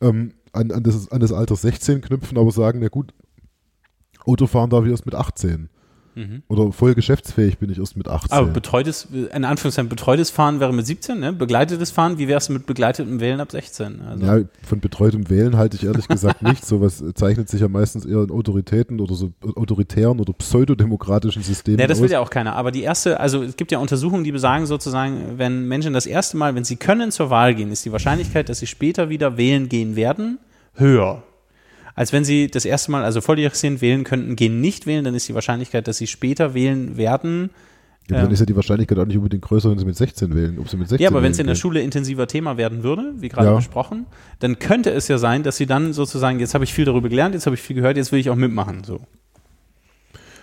[0.00, 3.14] ähm, an, an, das, an das Alter 16 knüpfen, aber sagen, na gut,
[4.26, 5.68] Autofahren darf ich erst mit 18.
[6.14, 6.42] Mhm.
[6.48, 8.32] Oder voll geschäftsfähig bin ich erst mit 18.
[8.32, 11.32] Aber betreutes, in Anführungszeichen, betreutes Fahren wäre mit 17, ne?
[11.32, 14.02] Begleitetes Fahren, wie wär's mit begleitetem Wählen ab 16?
[14.02, 16.64] Also ja, von betreutem Wählen halte ich ehrlich gesagt nicht.
[16.64, 21.80] Sowas zeichnet sich ja meistens eher in Autoritäten oder so autoritären oder pseudodemokratischen Systemen.
[21.80, 22.54] Ja, das will ja auch keiner.
[22.56, 26.36] Aber die erste, also es gibt ja Untersuchungen, die besagen sozusagen, wenn Menschen das erste
[26.36, 29.68] Mal, wenn sie können zur Wahl gehen, ist die Wahrscheinlichkeit, dass sie später wieder wählen
[29.68, 30.38] gehen werden,
[30.74, 31.22] höher
[31.94, 35.14] als wenn sie das erste Mal, also volljährig sind, wählen könnten, gehen nicht wählen, dann
[35.14, 37.50] ist die Wahrscheinlichkeit, dass sie später wählen werden.
[38.08, 40.34] Ja, dann ähm, ist ja die Wahrscheinlichkeit auch nicht unbedingt größer, wenn sie mit 16
[40.34, 40.58] wählen.
[40.58, 43.14] Ob sie mit 16 ja, aber wenn es in der Schule intensiver Thema werden würde,
[43.18, 43.56] wie gerade ja.
[43.56, 44.06] besprochen,
[44.40, 47.34] dann könnte es ja sein, dass sie dann sozusagen, jetzt habe ich viel darüber gelernt,
[47.34, 48.84] jetzt habe ich viel gehört, jetzt will ich auch mitmachen.
[48.84, 49.00] So.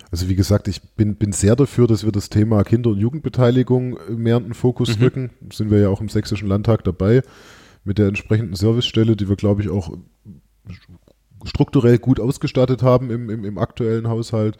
[0.09, 3.97] Also wie gesagt, ich bin, bin sehr dafür, dass wir das Thema Kinder- und Jugendbeteiligung
[4.09, 5.03] mehr in den Fokus mhm.
[5.03, 5.29] rücken.
[5.53, 7.21] Sind wir ja auch im Sächsischen Landtag dabei
[7.83, 9.95] mit der entsprechenden Servicestelle, die wir, glaube ich, auch
[11.45, 14.57] strukturell gut ausgestattet haben im, im, im aktuellen Haushalt,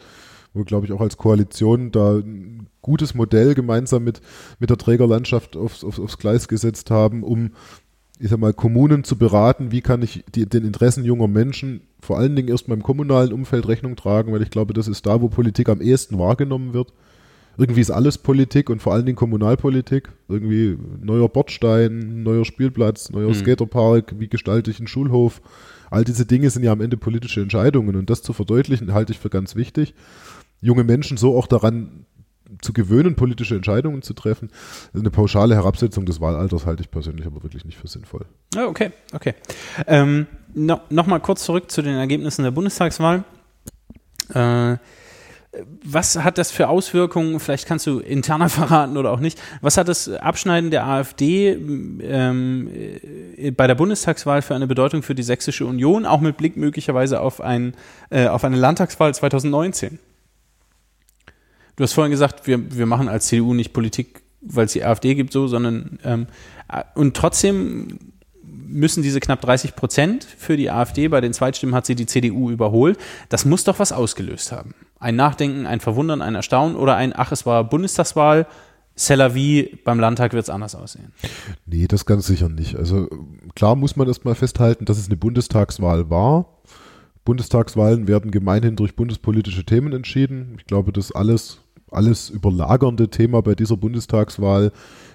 [0.52, 4.20] wo wir, glaube ich, auch als Koalition da ein gutes Modell gemeinsam mit,
[4.58, 7.52] mit der Trägerlandschaft aufs, aufs, aufs Gleis gesetzt haben, um
[8.22, 12.18] ich sag mal, Kommunen zu beraten, wie kann ich die, den Interessen junger Menschen vor
[12.18, 15.20] allen Dingen erst mal im kommunalen Umfeld Rechnung tragen, weil ich glaube, das ist da,
[15.20, 16.92] wo Politik am ehesten wahrgenommen wird.
[17.58, 20.10] Irgendwie ist alles Politik und vor allen Dingen Kommunalpolitik.
[20.28, 23.34] Irgendwie neuer Bordstein, neuer Spielplatz, neuer hm.
[23.34, 25.42] Skaterpark, wie gestalte ich einen Schulhof,
[25.92, 29.18] All diese Dinge sind ja am Ende politische Entscheidungen und das zu verdeutlichen, halte ich
[29.18, 29.94] für ganz wichtig.
[30.62, 32.06] Junge Menschen so auch daran
[32.62, 34.50] zu gewöhnen, politische Entscheidungen zu treffen.
[34.94, 38.24] Eine pauschale Herabsetzung des Wahlalters halte ich persönlich aber wirklich nicht für sinnvoll.
[38.56, 39.34] Ah, okay, okay.
[39.86, 43.24] Ähm, no, Nochmal kurz zurück zu den Ergebnissen der Bundestagswahl.
[44.32, 44.78] Äh,
[45.84, 47.38] was hat das für Auswirkungen?
[47.38, 49.40] Vielleicht kannst du interner verraten oder auch nicht.
[49.60, 52.70] Was hat das Abschneiden der AfD ähm,
[53.36, 57.20] äh, bei der Bundestagswahl für eine Bedeutung für die Sächsische Union, auch mit Blick möglicherweise
[57.20, 57.74] auf, ein,
[58.10, 59.98] äh, auf eine Landtagswahl 2019?
[61.76, 65.14] Du hast vorhin gesagt, wir, wir machen als CDU nicht Politik, weil es die AfD
[65.14, 66.26] gibt, so, sondern ähm,
[66.68, 67.98] äh, und trotzdem
[68.42, 72.50] müssen diese knapp 30 Prozent für die AfD, bei den Zweitstimmen hat sie die CDU
[72.50, 72.98] überholt.
[73.28, 74.74] Das muss doch was ausgelöst haben.
[75.02, 78.46] Ein Nachdenken, ein Verwundern, ein Erstaunen oder ein, ach, es war Bundestagswahl,
[78.96, 81.12] Cellavi, beim Landtag wird es anders aussehen.
[81.66, 82.76] Nee, das ganz sicher nicht.
[82.76, 83.08] Also
[83.56, 86.46] klar muss man erstmal festhalten, dass es eine Bundestagswahl war.
[87.24, 90.54] Bundestagswahlen werden gemeinhin durch bundespolitische Themen entschieden.
[90.58, 91.58] Ich glaube, das alles,
[91.90, 94.70] alles überlagernde Thema bei dieser Bundestagswahl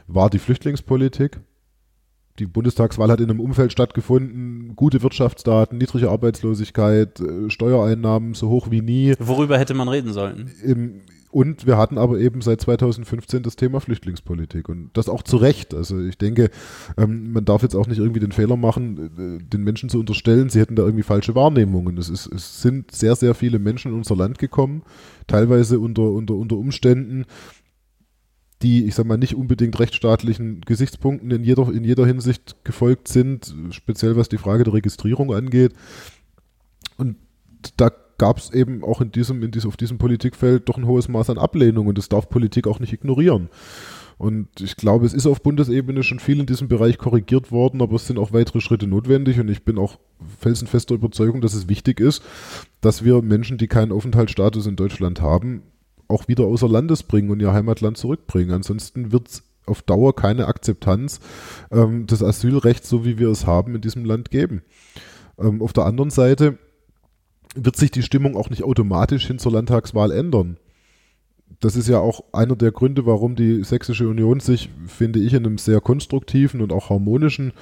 [0.07, 1.39] war die Flüchtlingspolitik
[2.39, 8.69] die Bundestagswahl hat in einem Umfeld stattgefunden, gute Wirtschaftsdaten, niedrige Arbeitslosigkeit, äh, Steuereinnahmen so hoch
[8.69, 9.15] wie nie.
[9.19, 10.51] Worüber hätte man reden sollen?
[10.63, 15.37] Im, und wir hatten aber eben seit 2015 das Thema Flüchtlingspolitik und das auch zu
[15.37, 15.73] Recht.
[15.73, 16.49] Also ich denke,
[16.97, 20.49] ähm, man darf jetzt auch nicht irgendwie den Fehler machen, äh, den Menschen zu unterstellen,
[20.49, 21.97] sie hätten da irgendwie falsche Wahrnehmungen.
[21.97, 24.83] Es, ist, es sind sehr, sehr viele Menschen in unser Land gekommen,
[25.27, 27.25] teilweise unter, unter, unter Umständen,
[28.61, 33.53] die, ich sag mal, nicht unbedingt rechtsstaatlichen Gesichtspunkten in jeder, in jeder Hinsicht gefolgt sind,
[33.71, 35.73] speziell was die Frage der Registrierung angeht.
[36.97, 37.17] Und
[37.77, 41.07] da gab es eben auch in diesem, in diesem, auf diesem Politikfeld doch ein hohes
[41.07, 43.49] Maß an Ablehnung und das darf Politik auch nicht ignorieren.
[44.17, 47.97] Und ich glaube, es ist auf Bundesebene schon viel in diesem Bereich korrigiert worden, aber
[47.97, 49.99] es sind auch weitere Schritte notwendig und ich bin auch
[50.39, 52.23] felsenfester Überzeugung, dass es wichtig ist,
[52.81, 55.61] dass wir Menschen, die keinen Aufenthaltsstatus in Deutschland haben,
[56.07, 58.51] auch wieder außer Landes bringen und ihr Heimatland zurückbringen.
[58.51, 61.19] Ansonsten wird es auf Dauer keine Akzeptanz
[61.71, 64.61] ähm, des Asylrechts, so wie wir es haben, in diesem Land geben.
[65.37, 66.57] Ähm, auf der anderen Seite
[67.55, 70.57] wird sich die Stimmung auch nicht automatisch hin zur Landtagswahl ändern.
[71.59, 75.45] Das ist ja auch einer der Gründe, warum die Sächsische Union sich, finde ich, in
[75.45, 77.53] einem sehr konstruktiven und auch harmonischen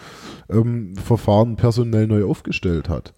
[0.50, 3.14] ähm, Verfahren personell neu aufgestellt hat.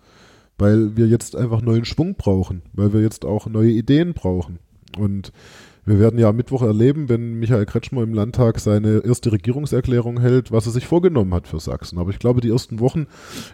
[0.60, 4.60] Weil wir jetzt einfach neuen Schwung brauchen, weil wir jetzt auch neue Ideen brauchen.
[5.00, 5.32] Und
[5.88, 10.52] wir werden ja am Mittwoch erleben, wenn Michael Kretschmer im Landtag seine erste Regierungserklärung hält,
[10.52, 11.98] was er sich vorgenommen hat für Sachsen.
[11.98, 13.08] Aber ich glaube, die ersten Wochen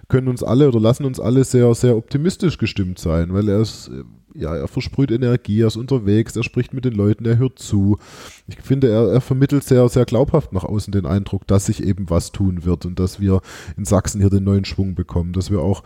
[0.08, 3.92] können uns alle oder lassen uns alle sehr, sehr optimistisch gestimmt sein, weil er ist,
[4.34, 8.00] ja, er versprüht Energie, er ist unterwegs, er spricht mit den Leuten, er hört zu.
[8.48, 12.10] Ich finde, er, er vermittelt sehr, sehr glaubhaft nach außen den Eindruck, dass sich eben
[12.10, 13.42] was tun wird und dass wir
[13.78, 15.84] in Sachsen hier den neuen Schwung bekommen, dass wir auch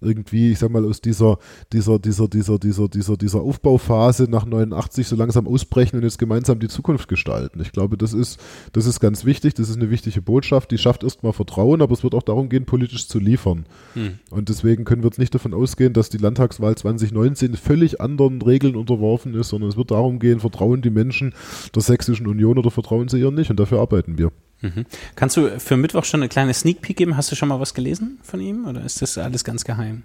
[0.00, 1.38] irgendwie, ich sag mal, aus dieser,
[1.72, 6.58] dieser, dieser, dieser, dieser, dieser, dieser Aufbauphase nach 89 so langsam ausbrechen und jetzt gemeinsam
[6.60, 7.60] die Zukunft gestalten.
[7.60, 8.40] Ich glaube, das ist,
[8.72, 12.02] das ist ganz wichtig, das ist eine wichtige Botschaft, die schafft erstmal Vertrauen, aber es
[12.02, 13.66] wird auch darum gehen, politisch zu liefern.
[13.94, 14.18] Hm.
[14.30, 18.76] Und deswegen können wir jetzt nicht davon ausgehen, dass die Landtagswahl 2019 völlig anderen Regeln
[18.76, 21.34] unterworfen ist, sondern es wird darum gehen, vertrauen die Menschen
[21.74, 24.30] der Sächsischen Union oder vertrauen sie ihr nicht und dafür arbeiten wir.
[24.60, 24.86] Mhm.
[25.14, 27.16] Kannst du für Mittwoch schon eine kleine Sneak Peek geben?
[27.16, 30.02] Hast du schon mal was gelesen von ihm oder ist das alles ganz geheim?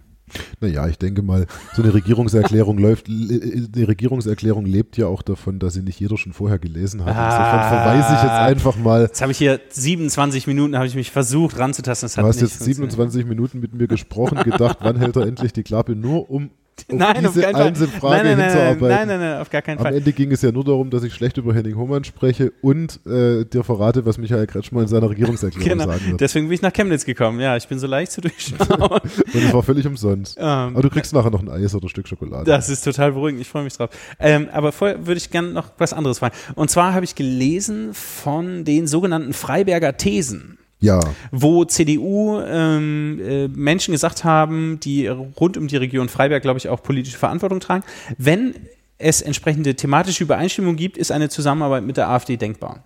[0.62, 5.74] Naja, ich denke mal, so eine Regierungserklärung läuft, die Regierungserklärung lebt ja auch davon, dass
[5.74, 7.16] sie nicht jeder schon vorher gelesen hat.
[7.16, 9.02] Ah, Insofern verweise ich jetzt einfach mal.
[9.04, 12.10] Jetzt habe ich hier 27 Minuten, habe ich mich versucht ranzutasten.
[12.16, 15.96] du hast jetzt 27 Minuten mit mir gesprochen, gedacht, wann hält er endlich die Klappe,
[15.96, 16.52] nur um
[16.90, 17.88] nein, auf keinen Fall.
[17.88, 18.88] Frage nein, nein, hinzuarbeiten.
[18.88, 19.88] Nein, nein, nein, auf gar keinen Fall.
[19.88, 23.00] Am Ende ging es ja nur darum, dass ich schlecht über Henning Hohmann spreche und
[23.06, 25.92] äh, dir verrate, was Michael Kretschmer in seiner Regierungserklärung genau.
[25.92, 26.22] sagen wird.
[26.22, 27.40] Deswegen bin ich nach Chemnitz gekommen.
[27.40, 28.60] Ja, ich bin so leicht zu durchschauen.
[28.80, 30.38] und es war völlig umsonst.
[30.38, 32.46] Um, ähm, aber du kriegst nachher noch ein Eis oder ein Stück Schokolade.
[32.46, 33.42] Das ist total beruhigend.
[33.42, 33.90] Ich freue mich drauf.
[34.20, 36.36] Ähm, aber vorher würde ich gerne noch was anderes fragen.
[36.56, 41.00] Und zwar habe ich gelesen von den sogenannten Freiberger Thesen ja.
[41.32, 46.70] wo CDU ähm, äh, Menschen gesagt haben, die rund um die Region Freiberg, glaube ich,
[46.70, 47.84] auch politische Verantwortung tragen.
[48.18, 48.56] Wenn
[48.98, 52.84] es entsprechende thematische Übereinstimmung gibt, ist eine Zusammenarbeit mit der AfD denkbar.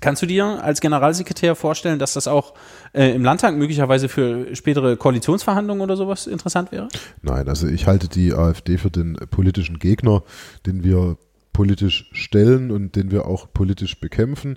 [0.00, 2.54] Kannst du dir als Generalsekretär vorstellen, dass das auch
[2.92, 6.88] äh, im Landtag möglicherweise für spätere Koalitionsverhandlungen oder sowas interessant wäre?
[7.22, 10.22] Nein, also ich halte die AfD für den politischen Gegner,
[10.64, 11.18] den wir
[11.52, 14.56] politisch stellen und den wir auch politisch bekämpfen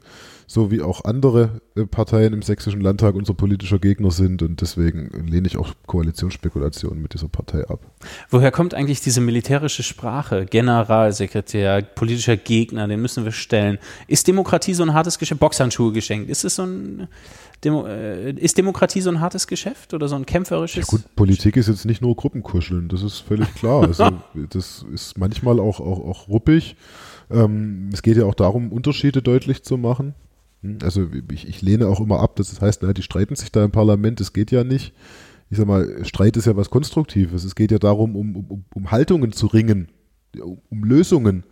[0.54, 5.10] so wie auch andere äh, Parteien im sächsischen Landtag unser politischer Gegner sind und deswegen
[5.26, 7.80] lehne ich auch Koalitionsspekulationen mit dieser Partei ab.
[8.30, 10.46] Woher kommt eigentlich diese militärische Sprache?
[10.46, 13.80] Generalsekretär, politischer Gegner, den müssen wir stellen.
[14.08, 15.40] Ist Demokratie so ein hartes Geschäft?
[15.40, 16.30] Boxhandschuhe geschenkt.
[16.30, 17.08] Ist es so ein
[17.64, 20.86] Demo äh, ist Demokratie so ein hartes Geschäft oder so ein kämpferisches?
[20.86, 23.88] Ja gut, Politik ist jetzt nicht nur Gruppenkuscheln, das ist völlig klar.
[23.94, 24.12] Also
[24.50, 26.76] das ist manchmal auch, auch, auch ruppig.
[27.32, 30.14] Ähm, es geht ja auch darum, Unterschiede deutlich zu machen.
[30.64, 33.52] Hm, also ich, ich lehne auch immer ab, dass das heißt, na, die streiten sich
[33.52, 34.94] da im Parlament, das geht ja nicht.
[35.50, 37.44] Ich sag mal, Streit ist ja was Konstruktives.
[37.44, 39.90] Es geht ja darum, um, um, um Haltungen zu ringen,
[40.42, 41.44] um, um Lösungen.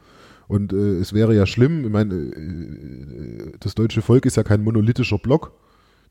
[0.48, 4.64] Und äh, es wäre ja schlimm, ich meine, äh, das deutsche Volk ist ja kein
[4.64, 5.54] monolithischer Block,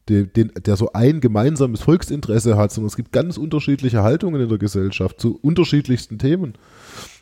[0.08, 4.48] der, den, der so ein gemeinsames Volksinteresse hat, sondern es gibt ganz unterschiedliche Haltungen in
[4.48, 6.54] der Gesellschaft zu unterschiedlichsten Themen.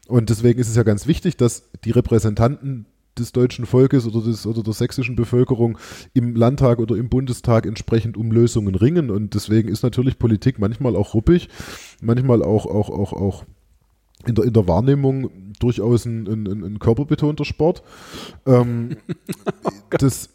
[0.06, 2.86] Und deswegen ist es ja ganz wichtig, dass die Repräsentanten
[3.18, 5.78] des deutschen Volkes oder, des, oder der sächsischen Bevölkerung
[6.14, 9.10] im Landtag oder im Bundestag entsprechend um Lösungen ringen.
[9.10, 11.48] Und deswegen ist natürlich Politik manchmal auch ruppig,
[12.00, 13.44] manchmal auch, auch, auch, auch
[14.26, 17.82] in der, in der Wahrnehmung durchaus ein, ein, ein körperbetonter Sport.
[18.46, 18.96] Ähm,
[19.64, 20.30] oh das,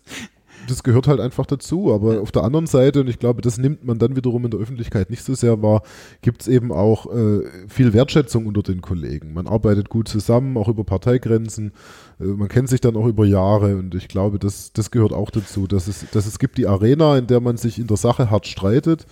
[0.68, 1.94] das gehört halt einfach dazu.
[1.94, 4.60] Aber auf der anderen Seite, und ich glaube, das nimmt man dann wiederum in der
[4.60, 5.84] Öffentlichkeit nicht so sehr wahr,
[6.22, 9.34] gibt es eben auch äh, viel Wertschätzung unter den Kollegen.
[9.34, 11.74] Man arbeitet gut zusammen, auch über Parteigrenzen.
[12.20, 15.30] Äh, man kennt sich dann auch über Jahre und ich glaube, das, das gehört auch
[15.30, 18.30] dazu, dass es, dass es gibt die Arena, in der man sich in der Sache
[18.30, 19.06] hart streitet.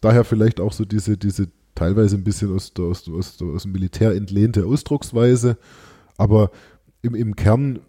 [0.00, 4.12] Daher vielleicht auch so diese, diese teilweise ein bisschen aus, aus, aus, aus dem Militär
[4.12, 5.56] entlehnte Ausdrucksweise.
[6.16, 6.50] Aber
[7.02, 7.80] im, im Kern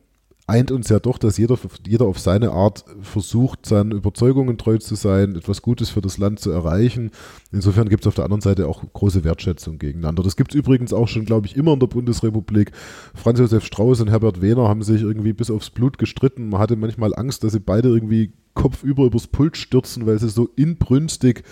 [0.48, 4.96] eint uns ja doch, dass jeder, jeder auf seine Art versucht, seinen Überzeugungen treu zu
[4.96, 7.12] sein, etwas Gutes für das Land zu erreichen.
[7.52, 10.22] Insofern gibt es auf der anderen Seite auch große Wertschätzung gegeneinander.
[10.22, 12.72] Das gibt es übrigens auch schon, glaube ich, immer in der Bundesrepublik.
[13.16, 16.50] Franz Josef Strauß und Herbert Wehner haben sich irgendwie bis aufs Blut gestritten.
[16.50, 20.50] Man hatte manchmal Angst, dass sie beide irgendwie kopfüber übers Pult stürzen, weil sie so
[20.56, 21.44] inbrünstig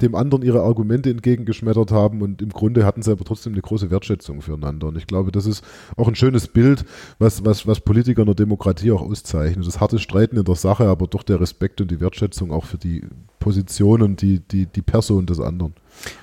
[0.00, 3.90] dem anderen ihre Argumente entgegengeschmettert haben und im Grunde hatten sie aber trotzdem eine große
[3.90, 4.88] Wertschätzung füreinander.
[4.88, 5.64] Und ich glaube, das ist
[5.96, 6.84] auch ein schönes Bild,
[7.18, 9.66] was, was, was Politiker in der Demokratie auch auszeichnet.
[9.66, 12.78] Das harte Streiten in der Sache, aber doch der Respekt und die Wertschätzung auch für
[12.78, 13.02] die
[13.38, 15.74] Position und die, die, die Person des anderen.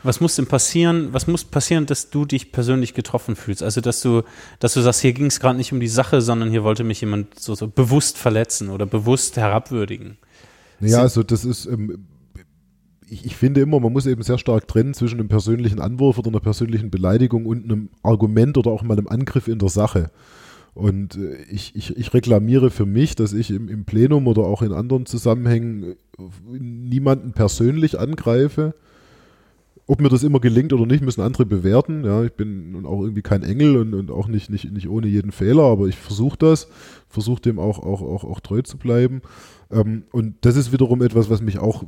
[0.03, 1.09] Was muss denn passieren?
[1.11, 3.61] Was muss passieren, dass du dich persönlich getroffen fühlst?
[3.63, 4.23] Also, dass du,
[4.59, 6.99] dass du sagst, hier ging es gerade nicht um die Sache, sondern hier wollte mich
[7.01, 10.17] jemand so, so bewusst verletzen oder bewusst herabwürdigen.
[10.79, 12.07] Ja, also das ist, ähm,
[13.11, 16.29] ich, ich, finde immer, man muss eben sehr stark trennen zwischen einem persönlichen Anwurf oder
[16.29, 20.11] einer persönlichen Beleidigung und einem Argument oder auch mal einem Angriff in der Sache.
[20.73, 24.61] Und äh, ich, ich, ich reklamiere für mich, dass ich im, im Plenum oder auch
[24.61, 26.23] in anderen Zusammenhängen äh,
[26.57, 28.73] niemanden persönlich angreife.
[29.87, 32.05] Ob mir das immer gelingt oder nicht, müssen andere bewerten.
[32.05, 35.33] Ja, ich bin auch irgendwie kein Engel und, und auch nicht, nicht, nicht ohne jeden
[35.33, 36.69] Fehler, aber ich versuche das,
[37.09, 39.21] versuche dem auch, auch, auch, auch treu zu bleiben.
[39.71, 41.83] Ähm, und das ist wiederum etwas, was mich auch,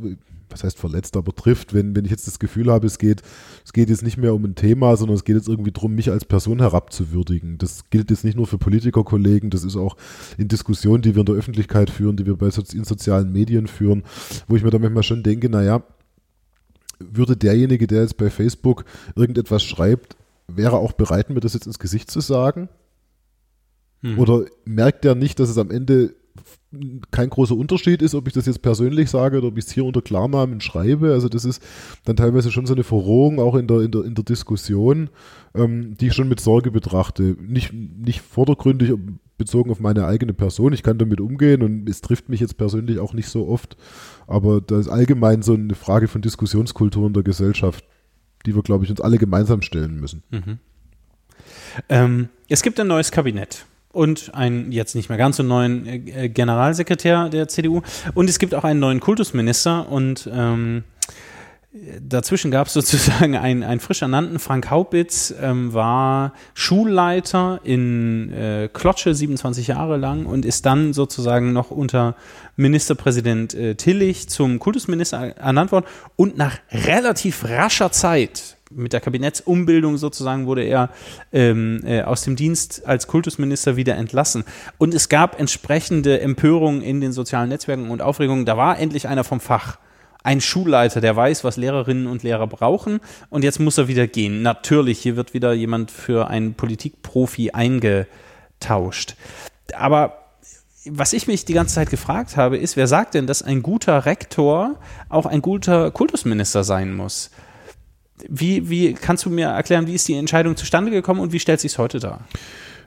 [0.50, 3.22] was heißt verletzt, aber trifft, wenn, wenn ich jetzt das Gefühl habe, es geht,
[3.66, 6.12] es geht jetzt nicht mehr um ein Thema, sondern es geht jetzt irgendwie darum, mich
[6.12, 7.58] als Person herabzuwürdigen.
[7.58, 9.98] Das gilt jetzt nicht nur für Politikerkollegen, das ist auch
[10.38, 14.04] in Diskussionen, die wir in der Öffentlichkeit führen, die wir bei in sozialen Medien führen,
[14.48, 15.84] wo ich mir da manchmal schon denke, naja,
[17.00, 20.16] würde derjenige, der jetzt bei Facebook irgendetwas schreibt,
[20.48, 22.70] wäre auch bereit, mir das jetzt ins Gesicht zu sagen?
[24.02, 24.20] Hm.
[24.20, 26.14] Oder merkt der nicht, dass es am Ende
[27.12, 29.86] kein großer Unterschied ist, ob ich das jetzt persönlich sage oder ob ich es hier
[29.86, 31.12] unter Klarnamen schreibe.
[31.14, 31.62] Also das ist
[32.06, 35.10] dann teilweise schon so eine Verrohung auch in der, in der, in der Diskussion,
[35.54, 37.38] ähm, die ich schon mit Sorge betrachte.
[37.40, 38.94] Nicht, nicht vordergründig
[39.38, 40.74] bezogen auf meine eigene Person.
[40.74, 43.78] Ich kann damit umgehen und es trifft mich jetzt persönlich auch nicht so oft.
[44.26, 47.86] Aber da ist allgemein so eine Frage von Diskussionskultur in der Gesellschaft,
[48.46, 50.24] die wir, glaube ich, uns alle gemeinsam stellen müssen.
[50.32, 50.60] Mhm.
[51.90, 56.28] Ähm, es gibt ein neues Kabinett und einen jetzt nicht mehr ganz so neuen äh,
[56.28, 57.82] Generalsekretär der CDU.
[58.14, 60.84] Und es gibt auch einen neuen Kultusminister und ähm,
[62.02, 64.40] dazwischen gab es sozusagen einen, einen frisch ernannten.
[64.40, 71.54] Frank Haupitz ähm, war Schulleiter in äh, Klotsche 27 Jahre lang und ist dann sozusagen
[71.54, 72.16] noch unter
[72.56, 79.98] Ministerpräsident äh, Tillich zum Kultusminister ernannt worden und nach relativ rascher Zeit mit der Kabinettsumbildung
[79.98, 80.90] sozusagen wurde er
[81.32, 84.44] ähm, äh, aus dem Dienst als Kultusminister wieder entlassen.
[84.78, 88.46] Und es gab entsprechende Empörungen in den sozialen Netzwerken und Aufregungen.
[88.46, 89.78] Da war endlich einer vom Fach.
[90.24, 93.02] Ein Schulleiter, der weiß, was Lehrerinnen und Lehrer brauchen.
[93.30, 94.42] Und jetzt muss er wieder gehen.
[94.42, 99.16] Natürlich, hier wird wieder jemand für einen Politikprofi eingetauscht.
[99.76, 100.24] Aber
[100.86, 104.06] was ich mich die ganze Zeit gefragt habe, ist, wer sagt denn, dass ein guter
[104.06, 104.76] Rektor
[105.10, 107.30] auch ein guter Kultusminister sein muss?
[108.30, 111.60] Wie, wie kannst du mir erklären, wie ist die Entscheidung zustande gekommen und wie stellt
[111.60, 112.26] sich es heute dar?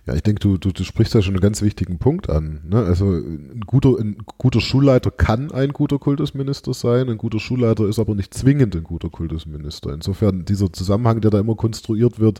[0.07, 2.61] Ja, ich denke, du, du, du sprichst da schon einen ganz wichtigen Punkt an.
[2.65, 2.85] Ne?
[2.85, 7.99] Also ein guter, ein guter Schulleiter kann ein guter Kultusminister sein, ein guter Schulleiter ist
[7.99, 9.93] aber nicht zwingend ein guter Kultusminister.
[9.93, 12.39] Insofern dieser Zusammenhang, der da immer konstruiert wird,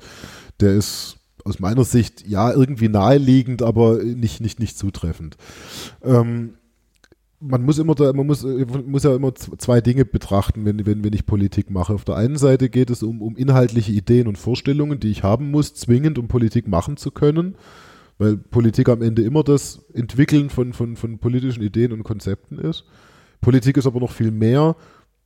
[0.61, 5.37] der ist aus meiner Sicht ja irgendwie naheliegend, aber nicht, nicht, nicht zutreffend.
[6.05, 6.55] Ähm,
[7.40, 11.05] man muss immer da, man muss, äh, muss ja immer zwei Dinge betrachten, wenn, wenn,
[11.05, 11.94] wenn ich Politik mache.
[11.94, 15.51] Auf der einen Seite geht es um, um inhaltliche Ideen und Vorstellungen, die ich haben
[15.51, 17.57] muss, zwingend, um Politik machen zu können.
[18.18, 22.85] Weil Politik am Ende immer das Entwickeln von, von, von politischen Ideen und Konzepten ist.
[23.42, 24.77] Politik ist aber noch viel mehr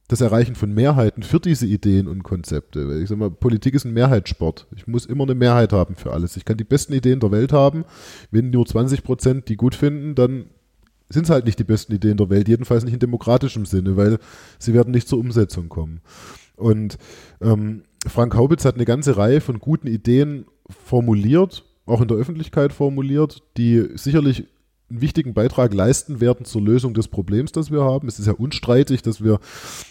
[0.08, 2.98] das Erreichen von Mehrheiten für diese Ideen und Konzepte.
[3.00, 4.66] Ich sage mal, Politik ist ein Mehrheitssport.
[4.74, 6.36] Ich muss immer eine Mehrheit haben für alles.
[6.36, 7.84] Ich kann die besten Ideen der Welt haben.
[8.32, 10.46] Wenn nur 20 Prozent die gut finden, dann
[11.10, 14.18] sind es halt nicht die besten Ideen der Welt, jedenfalls nicht in demokratischem Sinne, weil
[14.58, 16.00] sie werden nicht zur Umsetzung kommen.
[16.56, 16.98] Und
[17.40, 22.72] ähm, Frank Haubitz hat eine ganze Reihe von guten Ideen formuliert, auch in der Öffentlichkeit
[22.72, 24.46] formuliert, die sicherlich
[24.88, 28.08] einen wichtigen Beitrag leisten werden zur Lösung des Problems, das wir haben.
[28.08, 29.38] Es ist ja unstreitig, dass wir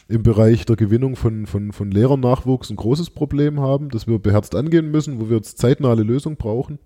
[0.07, 4.55] im Bereich der Gewinnung von, von, von Lehrernachwuchs ein großes Problem haben, das wir beherzt
[4.55, 6.79] angehen müssen, wo wir jetzt zeitnah eine Lösung brauchen.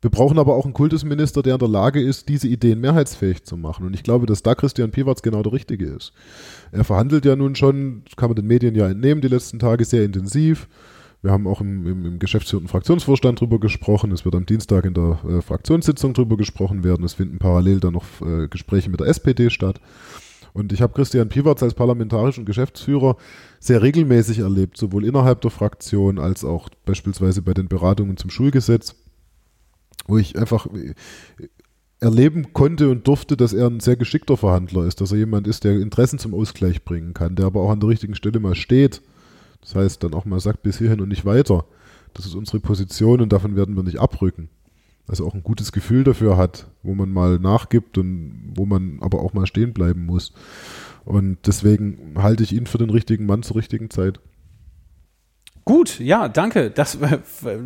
[0.00, 3.56] Wir brauchen aber auch einen Kultusminister, der in der Lage ist, diese Ideen mehrheitsfähig zu
[3.56, 3.84] machen.
[3.84, 6.12] Und ich glaube, dass da Christian Piwarz genau der Richtige ist.
[6.70, 10.04] Er verhandelt ja nun schon, kann man den Medien ja entnehmen, die letzten Tage sehr
[10.04, 10.68] intensiv.
[11.20, 14.12] Wir haben auch im, im, im geschäftsführenden Fraktionsvorstand drüber gesprochen.
[14.12, 17.04] Es wird am Dienstag in der äh, Fraktionssitzung drüber gesprochen werden.
[17.04, 19.80] Es finden parallel dann noch äh, Gespräche mit der SPD statt.
[20.52, 23.16] Und ich habe Christian Piwarz als parlamentarischen Geschäftsführer
[23.58, 28.94] sehr regelmäßig erlebt, sowohl innerhalb der Fraktion als auch beispielsweise bei den Beratungen zum Schulgesetz
[30.06, 30.94] wo ich einfach äh,
[32.00, 35.64] erleben konnte und durfte, dass er ein sehr geschickter Verhandler ist, dass er jemand ist,
[35.64, 39.02] der Interessen zum Ausgleich bringen kann, der aber auch an der richtigen Stelle mal steht.
[39.60, 41.64] Das heißt, dann auch mal sagt, bis hierhin und nicht weiter.
[42.14, 44.48] Das ist unsere Position und davon werden wir nicht abrücken.
[45.08, 49.20] Also auch ein gutes Gefühl dafür hat, wo man mal nachgibt und wo man aber
[49.20, 50.32] auch mal stehen bleiben muss.
[51.04, 54.20] Und deswegen halte ich ihn für den richtigen Mann zur richtigen Zeit.
[55.68, 56.70] Gut, ja, danke.
[56.70, 57.18] Das äh,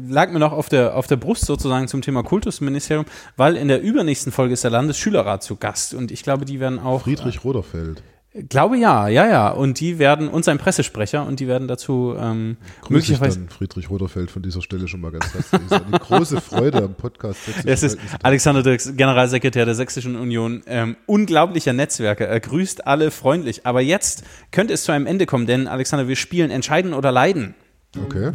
[0.09, 3.81] lag mir noch auf der, auf der Brust sozusagen zum Thema Kultusministerium, weil in der
[3.81, 7.03] übernächsten Folge ist der Landesschülerrat zu Gast und ich glaube, die werden auch.
[7.03, 8.03] Friedrich Roderfeld.
[8.33, 9.51] Äh, glaube ja, ja, ja.
[9.51, 13.39] Und die werden, und sein Pressesprecher, und die werden dazu ähm, Grüße möglicherweise.
[13.39, 15.61] Ich dann Friedrich Roderfeld von dieser Stelle schon mal ganz herzlich.
[15.65, 17.39] Es ist eine große Freude am Podcast.
[17.65, 22.27] Es ist Alexander Dirks, Generalsekretär der Sächsischen Union, ähm, unglaublicher Netzwerker.
[22.27, 23.65] Er grüßt alle freundlich.
[23.65, 27.55] Aber jetzt könnte es zu einem Ende kommen, denn Alexander, wir spielen Entscheiden oder Leiden.
[27.99, 28.32] Okay.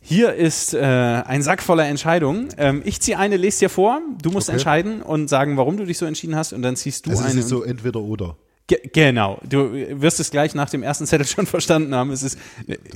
[0.00, 2.48] Hier ist äh, ein Sack voller Entscheidungen.
[2.58, 4.00] Ähm, ich ziehe eine, lese dir vor.
[4.20, 4.56] Du musst okay.
[4.56, 6.52] entscheiden und sagen, warum du dich so entschieden hast.
[6.52, 7.30] Und dann ziehst du also eine.
[7.30, 8.36] Es ist so entweder oder.
[8.72, 9.38] Ge genau.
[9.42, 9.70] Du
[10.00, 12.10] wirst es gleich nach dem ersten Zettel schon verstanden haben.
[12.10, 12.38] Es ist,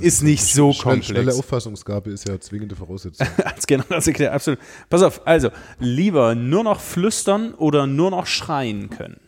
[0.01, 1.07] ist nicht so komplex.
[1.07, 3.27] Schnelle Auffassungsgabe ist ja zwingende Voraussetzung.
[3.45, 4.59] Als Generalsekretär, absolut.
[4.89, 9.21] Pass auf, also, lieber nur noch flüstern oder nur noch schreien können?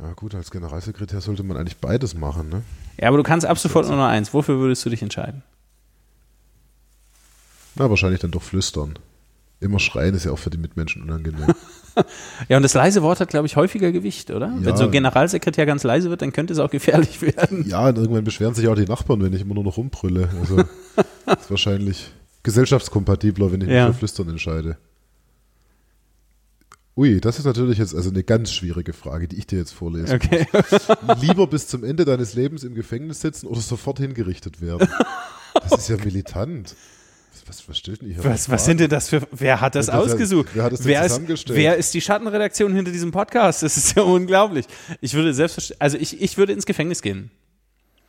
[0.00, 2.62] Ja gut, als Generalsekretär sollte man eigentlich beides machen, ne?
[3.00, 4.32] Ja, aber du kannst ab sofort nur noch eins.
[4.32, 5.42] Wofür würdest du dich entscheiden?
[7.74, 8.96] Na, wahrscheinlich dann doch flüstern.
[9.60, 11.52] Immer schreien ist ja auch für die Mitmenschen unangenehm.
[12.48, 14.46] ja, und das leise Wort hat, glaube ich, häufiger Gewicht, oder?
[14.46, 14.56] Ja.
[14.60, 17.68] Wenn so ein Generalsekretär ganz leise wird, dann könnte es auch gefährlich werden.
[17.68, 20.28] Ja, und irgendwann beschweren sich auch die Nachbarn, wenn ich immer nur noch rumbrülle.
[20.40, 20.58] Also
[21.26, 22.12] ist wahrscheinlich
[22.44, 24.78] gesellschaftskompatibler, wenn ich mich für Flüstern entscheide.
[26.96, 30.14] Ui, das ist natürlich jetzt also eine ganz schwierige Frage, die ich dir jetzt vorlese.
[30.14, 30.46] Okay.
[31.20, 34.88] Lieber bis zum Ende deines Lebens im Gefängnis sitzen oder sofort hingerichtet werden.
[35.54, 36.74] Das ist ja militant.
[37.46, 38.24] Was, was steht denn hier?
[38.24, 39.22] Was, was sind denn das für.
[39.32, 40.48] Wer hat das, das ausgesucht?
[40.54, 43.62] wer hat das wer ist, wer ist die Schattenredaktion hinter diesem Podcast?
[43.62, 44.66] Das ist ja unglaublich.
[45.00, 45.82] Ich würde selbstverständlich.
[45.82, 47.30] Also ich, ich würde ins Gefängnis gehen.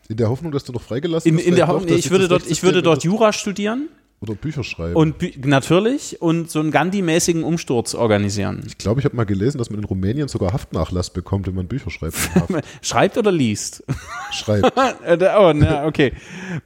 [0.07, 1.45] In der Hoffnung, dass du noch freigelassen wirst?
[1.45, 3.89] In, in der Hoffnung, ich würde dort, ich würde dort Jura studieren.
[4.21, 4.95] Oder Bücher schreiben.
[4.95, 8.63] Und natürlich und so einen Gandhi-mäßigen Umsturz organisieren.
[8.67, 11.67] Ich glaube, ich habe mal gelesen, dass man in Rumänien sogar Haftnachlass bekommt, wenn man
[11.67, 12.17] Bücher schreibt.
[12.81, 13.83] schreibt oder liest?
[14.31, 14.73] Schreibt.
[14.77, 16.11] oh, na, okay.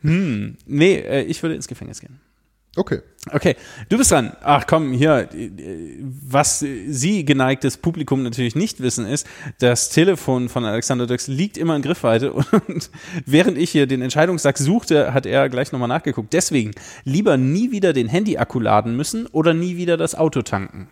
[0.01, 0.57] Hm.
[0.65, 2.19] Nee, äh, ich würde ins Gefängnis gehen.
[2.75, 3.01] Okay.
[3.31, 3.55] Okay,
[3.89, 4.35] du bist dran.
[4.41, 5.29] Ach komm, hier,
[6.27, 9.27] was Sie, geneigtes Publikum, natürlich nicht wissen, ist,
[9.59, 12.33] das Telefon von Alexander Dux liegt immer in Griffweite
[12.67, 12.89] und
[13.25, 16.33] während ich hier den Entscheidungssack suchte, hat er gleich nochmal nachgeguckt.
[16.33, 16.71] Deswegen,
[17.03, 20.89] lieber nie wieder den Handy-Akku laden müssen oder nie wieder das Auto tanken?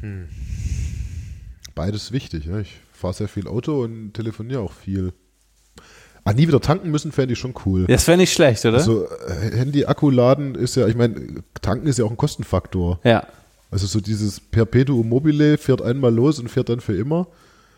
[0.00, 0.28] Hm.
[1.74, 2.46] Beides wichtig.
[2.46, 2.58] Ja?
[2.58, 5.12] Ich fahre sehr viel Auto und telefoniere auch viel.
[6.28, 7.86] Ah, nie wieder tanken müssen, fände ich schon cool.
[7.86, 8.76] Das wäre nicht schlecht, oder?
[8.76, 11.14] Also äh, Handy-Akku laden ist ja, ich meine,
[11.62, 13.00] tanken ist ja auch ein Kostenfaktor.
[13.02, 13.26] Ja.
[13.70, 17.28] Also so dieses Perpetuum mobile fährt einmal los und fährt dann für immer.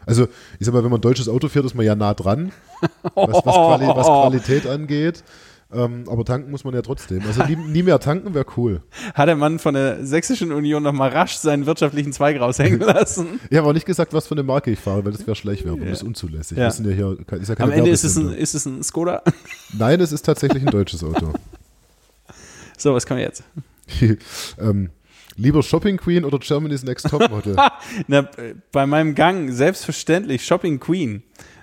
[0.05, 0.25] Also
[0.59, 2.51] ich sag mal, wenn man ein deutsches Auto fährt, ist man ja nah dran,
[3.15, 5.23] was, was, Quali was Qualität angeht.
[5.73, 7.23] Ähm, aber tanken muss man ja trotzdem.
[7.27, 8.83] Also nie, nie mehr tanken wäre cool.
[9.15, 13.41] Hat der Mann von der Sächsischen Union nochmal rasch seinen wirtschaftlichen Zweig raushängen lassen?
[13.49, 15.83] ich habe auch nicht gesagt, was für eine Marke ich fahre, weil das wäre Schleichwerbung,
[15.83, 15.91] ja.
[15.91, 16.59] das ist unzulässig.
[16.59, 16.69] Ja.
[16.69, 19.23] Ja hier, ist ja Am Ende ist es, ein, ist es ein Skoda?
[19.79, 21.33] Nein, es ist tatsächlich ein deutsches Auto.
[22.77, 23.45] So, was kommen wir jetzt?
[24.59, 24.91] ähm,
[25.37, 27.57] Lieber Shopping Queen oder Germany's Next Top Model?
[28.09, 28.29] Na,
[28.73, 31.23] bei meinem Gang selbstverständlich Shopping Queen.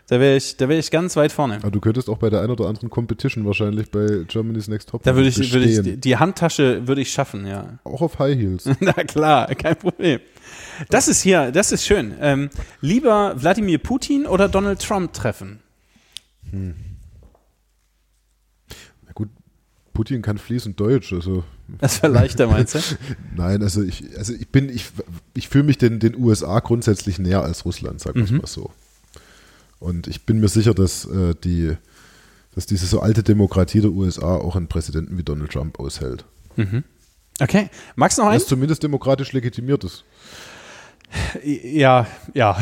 [0.10, 1.58] Da wäre ich, da ich ganz weit vorne.
[1.58, 5.04] Aber du könntest auch bei der einen oder anderen Competition wahrscheinlich bei Germany's Next Top.
[5.04, 7.80] Da würde ich, würde ich, die Handtasche würde ich schaffen, ja.
[7.84, 8.70] Auch auf High Heels.
[8.80, 10.22] Na klar, kein Problem.
[10.90, 12.14] Das ist hier, das ist schön.
[12.22, 12.50] Ähm,
[12.80, 15.60] lieber Wladimir Putin oder Donald Trump treffen?
[16.52, 16.76] Hm.
[19.06, 19.28] Na gut,
[19.94, 21.44] Putin kann fließend Deutsch, also.
[21.82, 22.80] Das wäre leichter, meinst du?
[23.36, 24.86] Nein, also ich, also ich bin, ich,
[25.34, 28.38] ich fühle mich den, den USA grundsätzlich näher als Russland, sagen wir es mhm.
[28.38, 28.72] mal so.
[29.80, 31.76] Und ich bin mir sicher, dass, äh, die,
[32.56, 36.26] dass diese so alte Demokratie der USA auch einen Präsidenten wie Donald Trump aushält.
[36.56, 36.84] Mhm.
[37.40, 37.70] Okay.
[37.96, 38.44] Magst du noch eins?
[38.44, 40.04] Das zumindest demokratisch legitimiert ist.
[41.44, 42.58] Ja, ja.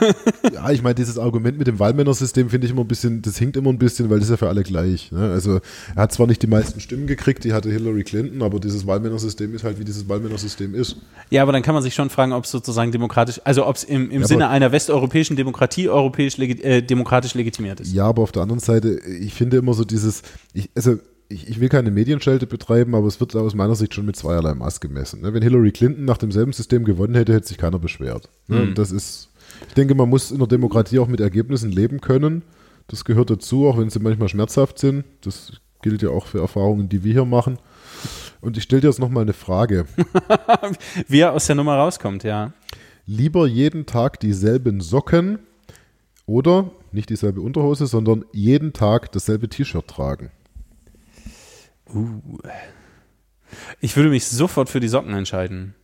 [0.52, 3.56] ja, ich meine, dieses Argument mit dem Wahlmännersystem finde ich immer ein bisschen, das hinkt
[3.56, 5.10] immer ein bisschen, weil das ist ja für alle gleich.
[5.10, 5.30] Ne?
[5.30, 5.60] Also
[5.96, 9.54] er hat zwar nicht die meisten Stimmen gekriegt, die hatte Hillary Clinton, aber dieses Wahlmännersystem
[9.54, 10.96] ist halt, wie dieses Wahlmännersystem ist.
[11.30, 13.84] Ja, aber dann kann man sich schon fragen, ob es sozusagen demokratisch, also ob es
[13.84, 17.92] im, im ja, Sinne einer westeuropäischen Demokratie europäisch legi äh, demokratisch legitimiert ist.
[17.92, 20.22] Ja, aber auf der anderen Seite, ich finde immer so dieses,
[20.54, 20.98] ich, also
[21.28, 24.54] ich, ich will keine Medienschelte betreiben, aber es wird aus meiner Sicht schon mit zweierlei
[24.54, 25.20] Maß gemessen.
[25.20, 25.34] Ne?
[25.34, 28.30] Wenn Hillary Clinton nach demselben System gewonnen hätte, hätte sich keiner beschwert.
[28.46, 28.66] Ne?
[28.66, 28.74] Mhm.
[28.74, 29.30] Das ist,
[29.68, 32.42] ich denke, man muss in der Demokratie auch mit Ergebnissen leben können.
[32.86, 35.04] Das gehört dazu, auch wenn sie manchmal schmerzhaft sind.
[35.20, 35.52] Das
[35.82, 37.58] gilt ja auch für Erfahrungen, die wir hier machen.
[38.40, 39.84] Und ich stelle dir jetzt nochmal eine Frage.
[41.08, 42.52] Wie er aus der Nummer rauskommt, ja.
[43.04, 45.40] Lieber jeden Tag dieselben Socken
[46.26, 50.30] oder nicht dieselbe Unterhose, sondern jeden Tag dasselbe T-Shirt tragen.
[53.80, 55.74] Ich würde mich sofort für die Socken entscheiden.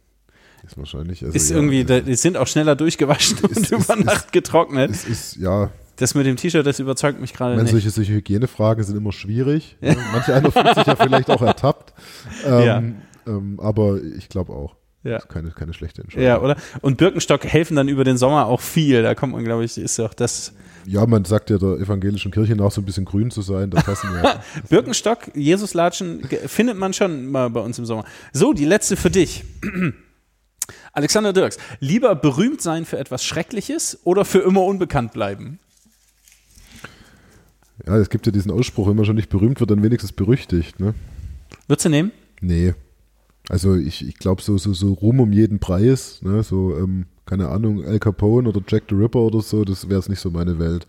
[0.66, 1.22] Ist wahrscheinlich.
[1.24, 4.32] Also Ist ja, irgendwie, da- die sind auch schneller durchgewaschen und Ist- über ist- Nacht
[4.32, 4.90] getrocknet.
[4.90, 7.70] Es ist, ja, Das mit dem T-Shirt, das überzeugt mich ich gerade nicht.
[7.70, 9.76] solche, solche Hygienefragen sind immer schwierig.
[9.80, 9.94] Ja.
[10.12, 11.92] Manche einer fühlt sich ja vielleicht auch ertappt.
[12.46, 12.96] Ähm,
[13.26, 14.76] ähm, aber ich glaube auch.
[15.04, 15.12] Ja.
[15.12, 16.26] Das ist keine, keine schlechte Entscheidung.
[16.26, 16.56] Ja, oder?
[16.80, 19.02] Und Birkenstock helfen dann über den Sommer auch viel.
[19.02, 20.52] Da kommt man, glaube ich, ist auch das.
[20.86, 23.70] Ja, man sagt ja der evangelischen Kirche nach, so ein bisschen grün zu sein.
[23.70, 24.42] Da passen ja.
[24.68, 28.04] Birkenstock, Jesuslatschen findet man schon mal bei uns im Sommer.
[28.32, 29.44] So, die letzte für dich.
[30.92, 35.58] Alexander Dirks, lieber berühmt sein für etwas Schreckliches oder für immer unbekannt bleiben?
[37.86, 40.80] ja, es gibt ja diesen Ausspruch, wenn man schon nicht berühmt wird, dann wenigstens berüchtigt.
[40.80, 40.94] Ne?
[41.66, 42.12] Würdest du nehmen?
[42.40, 42.74] Nee.
[43.48, 46.42] Also ich, ich glaube, so, so, so Ruhm um jeden Preis, ne?
[46.42, 50.08] so, ähm, keine Ahnung, Al Capone oder Jack the Ripper oder so, das wäre es
[50.08, 50.86] nicht so meine Welt.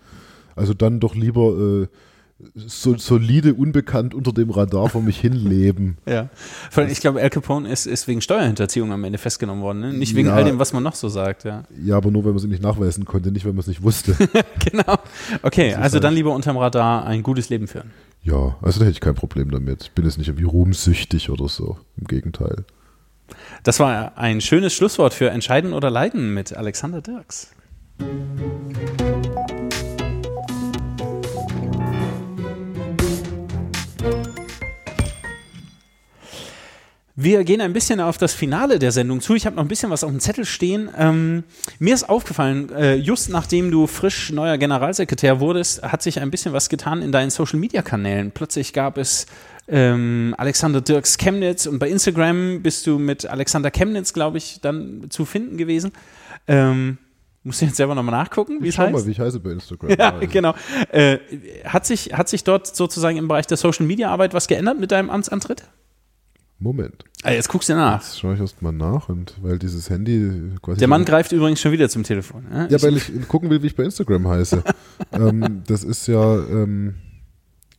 [0.56, 1.88] Also dann doch lieber äh,
[2.56, 5.98] so, solide, unbekannt unter dem Radar vor mich hinleben.
[6.06, 6.30] Ja.
[6.72, 9.80] Vor allem, ich glaube, Al Capone ist, ist wegen Steuerhinterziehung am Ende festgenommen worden.
[9.82, 9.94] Ne?
[9.94, 10.36] Nicht wegen Ja.
[10.36, 11.44] all dem, was man noch so sagt.
[11.46, 11.64] Ja.
[11.84, 14.16] Ja, aber nur, weil man es nicht nachweisen konnte, nicht, weil man es nicht wusste.
[14.72, 14.96] genau.
[15.44, 17.92] Okay, also halt- dann lieber unterm Radar ein gutes Leben führen.
[18.26, 19.84] Ja, also da hätte ich kein Problem damit.
[19.84, 21.78] Ich bin jetzt nicht irgendwie ruhmsüchtig oder so.
[21.96, 22.66] Im Gegenteil.
[23.64, 27.52] Das war ein schönes Schlusswort für Entscheiden oder Leiden mit Alexander Dirks.
[37.18, 39.36] Wir gehen ein bisschen auf das Finale der Sendung zu.
[39.36, 40.90] Ich habe noch ein bisschen was auf dem Zettel stehen.
[40.98, 41.44] Ähm,
[41.80, 46.52] mir ist aufgefallen, äh, just nachdem du frisch neuer Generalsekretär wurdest, hat sich ein bisschen
[46.52, 48.32] was getan in deinen Social-Media-Kanälen.
[48.32, 49.28] Plötzlich gab es
[49.70, 55.06] ähm, Alexander Dirks Chemnitz und bei Instagram bist du mit Alexander Chemnitz, glaube ich, dann
[55.10, 55.94] zu finden gewesen.
[56.50, 56.98] Ähm,
[57.44, 58.94] musst du jetzt selber nochmal nachgucken, wie Ich es schau heißt?
[58.94, 59.90] mal, wie ich heiße bei Instagram.
[59.98, 60.54] Ja, Also, genau.
[60.92, 61.20] Äh,
[61.64, 65.64] hat, sich, hat sich dort sozusagen im Bereich der Social-Media-Arbeit was geändert mit deinem Amtsantritt?
[66.58, 67.04] Moment.
[67.24, 68.02] Ah, jetzt guckst du nach.
[68.02, 70.80] Jetzt schaue ich erst mal nach und weil dieses Handy quasi.
[70.80, 72.46] Der Mann greift übrigens schon wieder zum Telefon.
[72.52, 74.64] Ja, Ja, weil ich gucken will, wie ich bei Instagram heiße.
[75.12, 76.96] ähm, das ist ja ähm,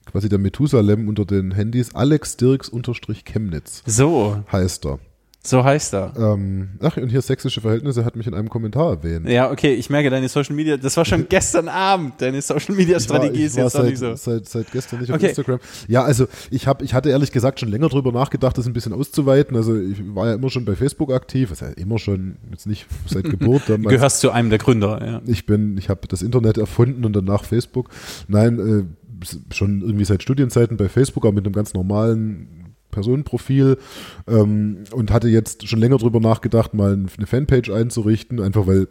[0.04, 1.94] quasi der Methusalem unter den Handys.
[1.94, 4.98] Alex Dirks unterstrich Chemnitz so, heißt er.
[5.46, 6.12] So heißt er.
[6.16, 9.28] Ähm, ach, und hier sächsische Verhältnisse hat mich in einem Kommentar erwähnt.
[9.28, 12.96] Ja, okay, ich merke deine Social Media, das war schon gestern Abend, deine Social Media
[12.98, 14.14] Ich war, Strategie ich ist jetzt seit, nicht so.
[14.16, 15.28] seit, seit gestern nicht auf Okay.
[15.28, 15.58] Instagram.
[15.88, 18.92] Ja, also ich, hab, ich hatte ehrlich gesagt schon länger drüber nachgedacht, das ein bisschen
[18.92, 19.56] auszuweiten.
[19.56, 23.24] Also ich war ja immer schon bei Facebook aktiv, also immer schon, jetzt nicht seit
[23.24, 23.62] Geburt.
[23.66, 23.94] Du damals.
[23.94, 25.22] gehörst zu einem der Gründer, ja.
[25.26, 27.88] Ich bin, ich habe das Internet erfunden und danach Facebook.
[28.28, 29.24] Nein, äh,
[29.54, 32.48] schon irgendwie seit Studienzeiten bei Facebook, aber mit einem ganz normalen
[32.90, 33.78] Personenprofil
[34.26, 38.88] ähm, und hatte jetzt schon länger drüber nachgedacht, mal eine Fanpage einzurichten, einfach weil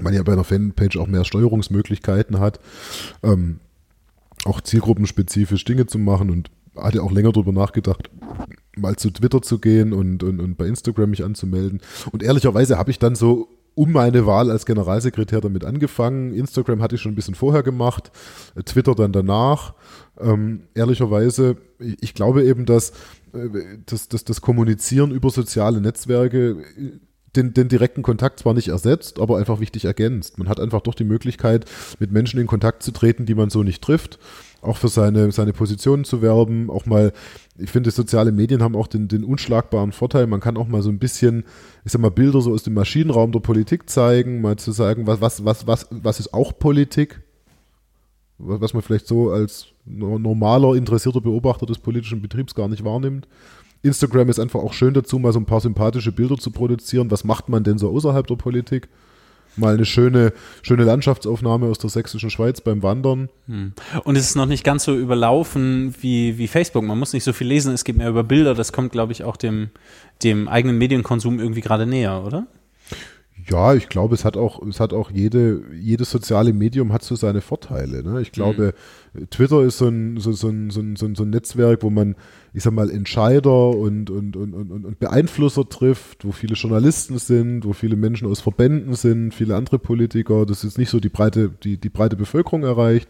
[0.00, 2.60] man ja bei einer Fanpage auch mehr Steuerungsmöglichkeiten hat,
[3.22, 3.60] ähm,
[4.44, 8.10] auch zielgruppenspezifisch Dinge zu machen und hatte auch länger drüber nachgedacht,
[8.76, 11.80] mal zu Twitter zu gehen und, und, und bei Instagram mich anzumelden.
[12.10, 16.32] Und ehrlicherweise habe ich dann so um meine Wahl als Generalsekretär damit angefangen.
[16.32, 18.10] Instagram hatte ich schon ein bisschen vorher gemacht,
[18.54, 19.74] äh, Twitter dann danach.
[20.18, 22.90] Ähm, ehrlicherweise, ich, glaube eben, dass,
[23.32, 23.48] äh,
[23.86, 26.98] dass, dass das Kommunizieren über soziale Netzwerke äh,
[27.36, 30.38] den, den direkten Kontakt zwar nicht ersetzt, aber einfach wichtig ergänzt.
[30.38, 31.64] Man hat einfach doch die Möglichkeit,
[31.98, 34.20] mit Menschen in Kontakt zu treten, die man so nicht trifft,
[34.64, 37.12] auch für seine, seine Positionen zu werben, auch mal,
[37.58, 40.90] ich finde, soziale Medien haben auch den, den unschlagbaren Vorteil, man kann auch mal so
[40.90, 41.44] ein bisschen,
[41.84, 45.20] ich sag mal, Bilder so aus dem Maschinenraum der Politik zeigen, mal zu sagen, was,
[45.20, 47.22] was, was, was, was ist auch Politik,
[48.38, 53.28] was man vielleicht so als no- normaler, interessierter Beobachter des politischen Betriebs gar nicht wahrnimmt.
[53.82, 57.10] Instagram ist einfach auch schön dazu, mal so ein paar sympathische Bilder zu produzieren.
[57.10, 58.88] Was macht man denn so außerhalb der Politik?
[59.56, 60.32] Mal eine schöne,
[60.62, 63.28] schöne Landschaftsaufnahme aus der sächsischen Schweiz beim Wandern.
[64.04, 66.84] Und es ist noch nicht ganz so überlaufen wie, wie Facebook.
[66.84, 68.54] Man muss nicht so viel lesen, es geht mehr über Bilder.
[68.54, 69.70] Das kommt, glaube ich, auch dem,
[70.22, 72.46] dem eigenen Medienkonsum irgendwie gerade näher, oder?
[73.48, 77.14] Ja, ich glaube, es hat auch, es hat auch jede, jedes soziale Medium hat so
[77.14, 78.02] seine Vorteile.
[78.02, 78.22] Ne?
[78.22, 78.74] Ich glaube,
[79.30, 82.16] Twitter ist so ein, so, so, ein, so ein so ein Netzwerk, wo man,
[82.54, 87.64] ich sag mal, Entscheider und, und, und, und, und Beeinflusser trifft, wo viele Journalisten sind,
[87.64, 90.46] wo viele Menschen aus Verbänden sind, viele andere Politiker.
[90.46, 93.08] Das ist nicht so die breite, die, die breite Bevölkerung erreicht.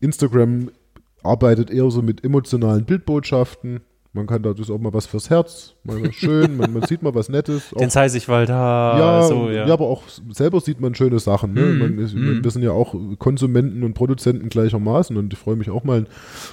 [0.00, 0.70] Instagram
[1.22, 3.80] arbeitet eher so mit emotionalen Bildbotschaften.
[4.12, 7.14] Man kann da das auch mal was fürs Herz, mal schön, man, man sieht mal
[7.14, 7.70] was Nettes.
[7.78, 9.68] Den Zeisigwald, ha, ja, so, ja.
[9.68, 10.02] ja, aber auch
[10.32, 11.54] selber sieht man schöne Sachen.
[11.54, 11.60] Ne?
[11.60, 12.42] Mhm, Man ist, mhm.
[12.42, 16.06] Wir sind ja auch Konsumenten und Produzenten gleichermaßen und ich freue mich auch mal,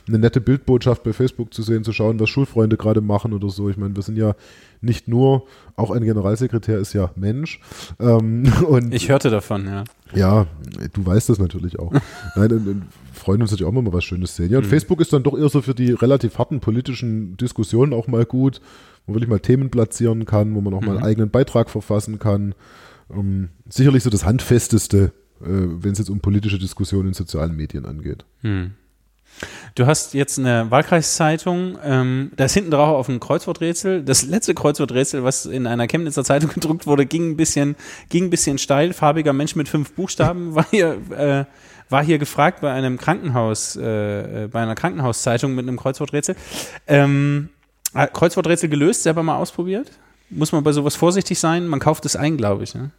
[0.08, 3.70] eine nette Bildbotschaft bei Facebook zu sehen, zu schauen, was Schulfreunde gerade machen oder so.
[3.70, 4.36] Ich meine, wir sind ja
[4.82, 7.60] nicht nur, auch ein Generalsekretär ist ja Mensch.
[8.00, 9.84] Ähm, und Ich hörte davon, ja.
[10.14, 10.46] ja,
[10.94, 11.92] du weißt das natürlich auch.
[12.36, 12.84] Nein, und, und
[13.28, 14.50] freuen uns natürlich auch mal was Schönes sehen.
[14.52, 14.70] Ja, und Mhm.
[14.70, 18.62] Facebook ist dann doch eher so für die relativ harten politischen Diskussionen auch mal gut,
[19.06, 20.98] wo man wirklich mal Themen platzieren kann, wo man auch mal Mhm.
[21.00, 22.56] einen eigenen Beitrag verfassen kann.
[23.14, 25.12] Ähm, sicherlich so das Handfesteste,
[25.42, 28.24] äh, wenn es jetzt um politische Diskussionen in sozialen Medien angeht.
[28.44, 28.72] Hm.
[29.76, 34.04] Du hast jetzt eine Wahlkreiszeitung, ähm, da ist hinten drauf auf ein Kreuzworträtsel.
[34.04, 37.76] Das letzte Kreuzworträtsel, was in einer Chemnitzer Zeitung gedruckt wurde, ging ein bisschen,
[38.10, 38.94] ging ein bisschen steil.
[38.94, 41.46] Farbiger Mensch mit fünf Buchstaben war hier, äh,
[41.90, 46.36] war hier gefragt bei einem Krankenhaus, äh, äh, bei einer Krankenhauszeitung mit einem Kreuzworträtsel.
[46.88, 47.50] Ähm,
[47.94, 49.92] äh, Kreuzworträtsel gelöst, selber mal ausprobiert?
[50.30, 51.68] Muss man bei sowas vorsichtig sein?
[51.68, 52.76] Man kauft es ein, glaube ich.
[52.76, 52.92] Ne?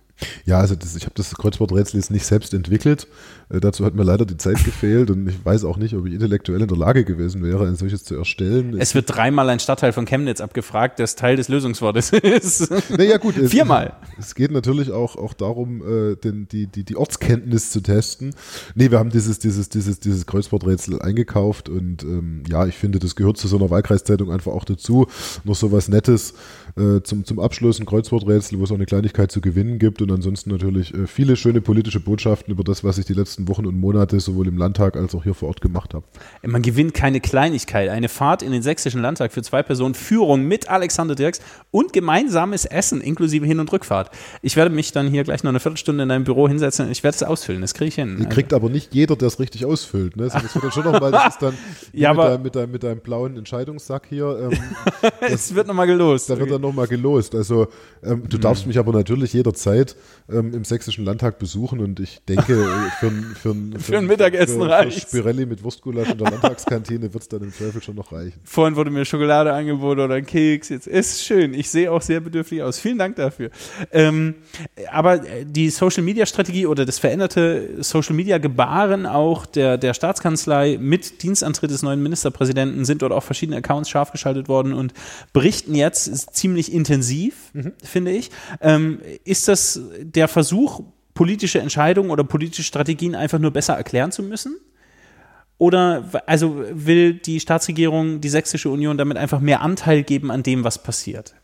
[0.45, 3.07] Ja, also das, ich habe das Kreuzworträtsel jetzt nicht selbst entwickelt.
[3.51, 6.13] Äh, dazu hat mir leider die Zeit gefehlt und ich weiß auch nicht, ob ich
[6.15, 8.77] intellektuell in der Lage gewesen wäre, ein solches zu erstellen.
[8.79, 12.71] Es wird dreimal ein Stadtteil von Chemnitz abgefragt, das Teil des Lösungswortes ist.
[12.91, 13.37] Naja, gut.
[13.39, 13.95] es- Viermal.
[14.19, 18.35] Es geht natürlich auch, auch darum, äh, den, die, die, die Ortskenntnis zu testen.
[18.75, 23.17] Nee, wir haben dieses, dieses, dieses, dieses Kreuzworträtsel eingekauft und ähm, ja, ich finde, das
[23.17, 25.07] gehört zu so einer Wahlkreiszeitung einfach auch dazu.
[25.45, 26.35] Noch so was Nettes
[26.77, 30.11] äh, zum, zum Abschluss, ein Kreuzworträtsel, wo es auch eine Kleinigkeit zu gewinnen gibt und
[30.13, 33.79] ansonsten natürlich äh, viele schöne politische Botschaften über das, was ich die letzten Wochen und
[33.79, 36.05] Monate sowohl im Landtag als auch hier vor Ort gemacht habe.
[36.43, 37.89] Man gewinnt keine Kleinigkeit.
[37.91, 42.65] Eine Fahrt in den sächsischen Landtag für zwei Personen, Führung mit Alexander Dirks und gemeinsames
[42.65, 44.11] Essen inklusive Hin- und Rückfahrt.
[44.43, 47.05] Ich werde mich dann hier gleich noch eine Viertelstunde in deinem Büro hinsetzen und ich
[47.05, 47.61] werde es ausfüllen.
[47.61, 48.17] Das kriege ich hin.
[48.21, 50.17] Die kriegt aber nicht jeder, der es richtig ausfüllt.
[50.17, 50.29] Ne?
[50.33, 51.55] Das wird dann schon nochmal, das ist dann
[51.93, 54.51] Ja, mit, aber- deinem, mit, deinem, mit deinem blauen Entscheidungssack hier.
[54.51, 54.59] Ähm,
[55.03, 56.31] Also, es wird nochmal gelost.
[56.31, 57.35] Da wird dann nochmal gelost.
[57.35, 57.69] Also
[58.03, 59.97] ähm, du darfst mich aber natürlich jederzeit
[60.31, 62.67] ähm, im sächsischen Landtag besuchen und ich denke,
[63.01, 64.91] für, ein- für, ein- Für ein Mittagessen für, für.
[64.91, 68.41] Spirelli mit Wurstgulasch in der Landtagskantine wird es dann im Zweifel schon noch reichen.
[68.45, 70.69] Vorhin wurde mir Schokolade angeboten oder ein Keks.
[70.69, 71.55] Jetzt ist schön.
[71.55, 72.79] Ich sehe auch sehr bedürftig aus.
[72.79, 73.51] Vielen Dank dafür.
[73.93, 74.35] Ähm,
[74.91, 80.79] aber die Social Media Strategie oder das veränderte Social Media Gebaren auch der, der Staatskanzlei
[80.81, 84.93] mit Dienstantritt des neuen Ministerpräsidenten sind dort auch verschiedene Accounts scharf geschaltet worden und
[85.33, 87.53] berichten jetzt ziemlich intensiv,
[87.83, 88.31] finde ich.
[88.61, 90.81] Ähm, ist das der Versuch,
[91.19, 94.57] politische Entscheidungen oder politische Strategien einfach nur besser erklären zu müssen?
[95.59, 100.63] Oder also will die Staatsregierung, die Sächsische Union damit einfach mehr Anteil geben an dem,
[100.63, 101.35] was passiert?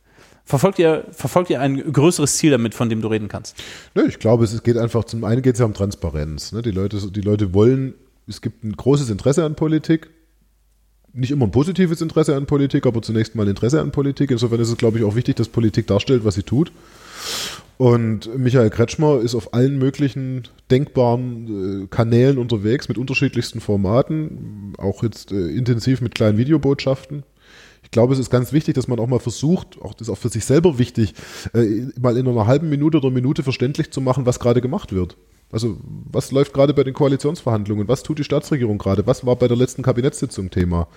[0.45, 3.57] Verfolgt ihr, verfolgt ihr ein größeres Ziel damit, von dem du reden kannst?
[3.97, 6.53] Ne, ich glaube, es geht einfach, zum einen geht es ja um Transparenz.
[6.53, 6.62] Ne?
[6.62, 7.95] Die, Leute, die Leute wollen,
[8.29, 10.09] es gibt ein großes Interesse an Politik.
[11.12, 14.31] Nicht immer ein positives Interesse an Politik, aber zunächst mal Interesse an Politik.
[14.31, 16.70] Insofern ist es, glaube ich, auch wichtig, dass Politik darstellt, was sie tut.
[17.77, 25.03] Und Michael Kretschmer ist auf allen möglichen denkbaren äh, Kanälen unterwegs mit unterschiedlichsten Formaten, auch
[25.03, 27.25] jetzt äh, intensiv mit kleinen Videobotschaften.
[27.83, 30.19] Ich glaube, es ist ganz wichtig, dass man auch mal versucht, auch das ist auch
[30.19, 31.15] für sich selber wichtig,
[31.53, 35.17] äh, mal in einer halben Minute oder Minute verständlich zu machen, was gerade gemacht wird.
[35.51, 35.77] Also
[36.11, 37.87] was läuft gerade bei den Koalitionsverhandlungen?
[37.87, 39.07] Was tut die Staatsregierung gerade?
[39.07, 40.89] Was war bei der letzten Kabinettssitzung Thema?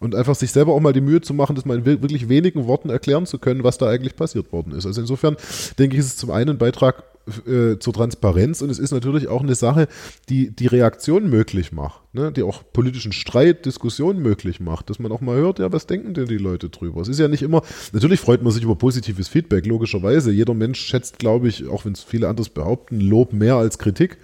[0.00, 2.28] Und einfach sich selber auch mal die Mühe zu machen, das mal in wir- wirklich
[2.28, 4.86] wenigen Worten erklären zu können, was da eigentlich passiert worden ist.
[4.86, 5.36] Also insofern
[5.78, 7.04] denke ich, ist es zum einen ein Beitrag
[7.46, 9.88] äh, zur Transparenz und es ist natürlich auch eine Sache,
[10.28, 12.30] die die Reaktion möglich macht, ne?
[12.32, 16.12] die auch politischen Streit, Diskussion möglich macht, dass man auch mal hört, ja, was denken
[16.12, 17.00] denn die Leute drüber?
[17.00, 20.32] Es ist ja nicht immer, natürlich freut man sich über positives Feedback, logischerweise.
[20.32, 24.18] Jeder Mensch schätzt, glaube ich, auch wenn es viele anders behaupten, Lob mehr als Kritik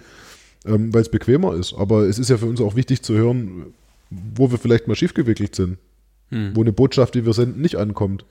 [0.65, 1.73] ähm, weil es bequemer ist.
[1.73, 3.73] Aber es ist ja für uns auch wichtig zu hören,
[4.11, 5.77] wo wir vielleicht mal schiefgewickelt sind.
[6.55, 8.25] Wo eine Botschaft, die wir senden, nicht ankommt.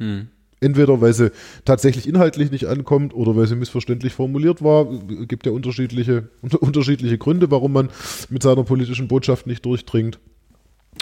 [0.61, 1.33] Entweder weil sie
[1.65, 4.87] tatsächlich inhaltlich nicht ankommt oder weil sie missverständlich formuliert war.
[4.91, 7.89] Es gibt ja unterschiedliche, unter, unterschiedliche Gründe, warum man
[8.29, 10.19] mit seiner politischen Botschaft nicht durchdringt.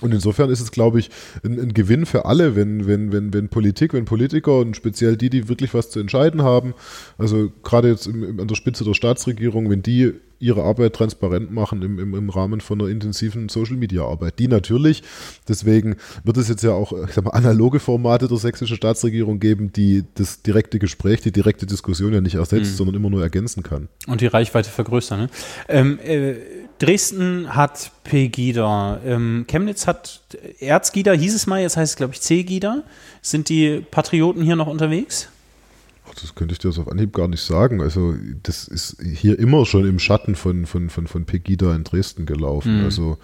[0.01, 1.11] Und insofern ist es, glaube ich,
[1.45, 5.31] ein, ein Gewinn für alle, wenn, wenn, wenn, wenn Politik, wenn Politiker und speziell die,
[5.31, 6.75] die wirklich was zu entscheiden haben,
[7.17, 11.83] also gerade jetzt im, an der Spitze der Staatsregierung, wenn die ihre Arbeit transparent machen
[11.83, 14.39] im, im, im Rahmen von einer intensiven Social-Media-Arbeit.
[14.39, 15.03] Die natürlich,
[15.49, 19.73] deswegen wird es jetzt ja auch ich sag mal, analoge Formate der sächsischen Staatsregierung geben,
[19.73, 23.89] die das direkte Gespräch, die direkte Diskussion ja nicht ersetzt, sondern immer nur ergänzen kann.
[24.07, 25.23] Und die Reichweite vergrößern.
[25.23, 25.31] Ne?
[25.69, 26.37] Ähm, äh,
[26.79, 29.01] Dresden hat Pegida.
[29.05, 30.21] Ähm, Chemnitz hat
[30.61, 32.83] Erzgida, hieß es mal, jetzt heißt es, glaube ich, C-Gida.
[33.23, 35.29] Sind die Patrioten hier noch unterwegs?
[36.09, 37.83] Ach, Das könnte ich dir so auf Anhieb gar nicht sagen.
[37.83, 42.27] Also, das ist hier immer schon im Schatten von, von, von, von Pegida in Dresden
[42.27, 42.85] gelaufen.
[42.85, 43.19] Also,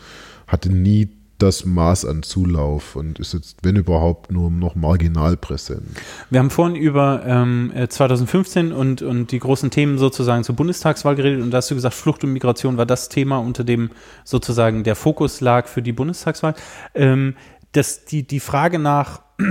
[0.47, 1.09] hatte nie
[1.39, 5.83] das Maß an Zulauf und ist jetzt, wenn überhaupt, nur noch marginal präsent.
[6.31, 11.17] Wir haben vorhin über ähm, 2015 äh, und, und die großen Themen sozusagen zur Bundestagswahl
[11.17, 13.91] geredet und da hast du gesagt, Flucht und Migration war das Thema, unter dem
[14.25, 16.55] sozusagen der Fokus lag für die Bundestagswahl.
[16.95, 17.35] Ähm,
[17.73, 19.23] das, die, die Frage nach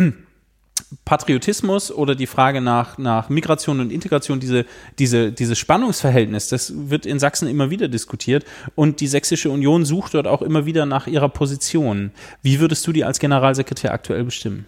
[1.06, 4.66] Patriotismus oder die Frage nach, nach Migration und Integration, diese,
[5.00, 10.14] diese, dieses Spannungsverhältnis, das wird in Sachsen immer wieder diskutiert und die Sächsische Union sucht
[10.14, 12.12] dort auch immer wieder nach ihrer Position.
[12.41, 14.66] Wie würdest du die als Generalsekretär aktuell bestimmen?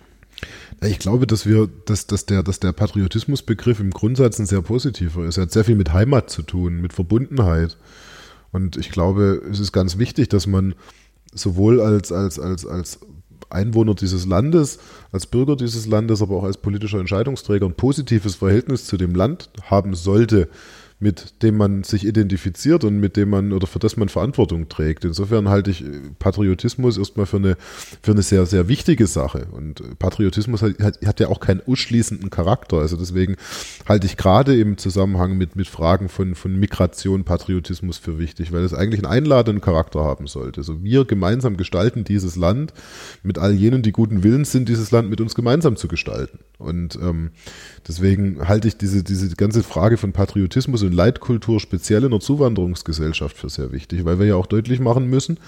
[0.81, 5.25] Ich glaube, dass wir, dass, dass der, dass der Patriotismusbegriff im Grundsatz ein sehr positiver
[5.25, 5.37] ist.
[5.37, 7.77] Er hat sehr viel mit Heimat zu tun, mit Verbundenheit.
[8.51, 10.75] Und ich glaube, es ist ganz wichtig, dass man
[11.33, 12.99] sowohl als, als, als, als
[13.49, 14.79] Einwohner dieses Landes,
[15.11, 19.49] als Bürger dieses Landes, aber auch als politischer Entscheidungsträger ein positives Verhältnis zu dem Land
[19.69, 20.49] haben sollte
[21.05, 25.05] mit dem man sich identifiziert und mit dem man oder für das man Verantwortung trägt.
[25.05, 27.57] Insofern halte ich äh, Patriotismus erstmal für eine,
[28.01, 29.45] für eine sehr, sehr wichtige Sache.
[29.51, 32.77] Und äh, Patriotismus hat, hat ja auch keinen ausschließenden Charakter.
[32.77, 33.35] Also deswegen
[33.87, 38.63] halte ich gerade im Zusammenhang mit, mit Fragen von, von Migration Patriotismus für wichtig, weil
[38.63, 40.61] es eigentlich einen einladenden Charakter haben sollte.
[40.61, 42.73] Also wir gemeinsam gestalten dieses Land
[43.21, 46.39] mit all jenen, die guten Willens sind, dieses Land mit uns gemeinsam zu gestalten.
[46.57, 47.29] Und ähm,
[47.87, 53.37] deswegen halte ich diese, diese ganze Frage von Patriotismus und Leitkultur speziell in der Zuwanderungsgesellschaft
[53.37, 55.39] für sehr wichtig, weil wir ja auch deutlich machen müssen,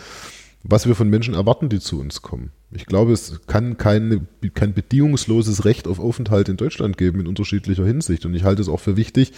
[0.63, 2.51] was wir von Menschen erwarten, die zu uns kommen.
[2.71, 7.85] Ich glaube, es kann keine, kein bedingungsloses Recht auf Aufenthalt in Deutschland geben in unterschiedlicher
[7.85, 8.25] Hinsicht.
[8.25, 9.31] Und ich halte es auch für wichtig,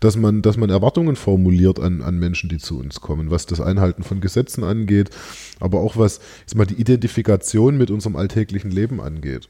[0.00, 3.60] dass man, dass man Erwartungen formuliert an, an Menschen, die zu uns kommen, was das
[3.60, 5.10] Einhalten von Gesetzen angeht,
[5.58, 9.48] aber auch was jetzt mal die Identifikation mit unserem alltäglichen Leben angeht.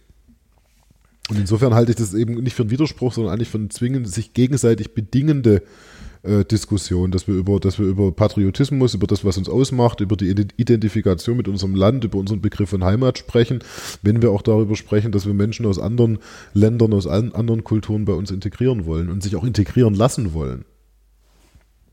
[1.28, 4.08] Und insofern halte ich das eben nicht für einen Widerspruch, sondern eigentlich für eine zwingend
[4.08, 5.66] sich gegenseitig bedingende äh,
[6.22, 10.28] Diskussion, dass wir über, dass wir über Patriotismus, über das, was uns ausmacht, über die
[10.28, 13.60] Identifikation mit unserem Land, über unseren Begriff von Heimat sprechen,
[14.02, 16.18] wenn wir auch darüber sprechen, dass wir Menschen aus anderen
[16.52, 20.66] Ländern, aus anderen Kulturen bei uns integrieren wollen und sich auch integrieren lassen wollen.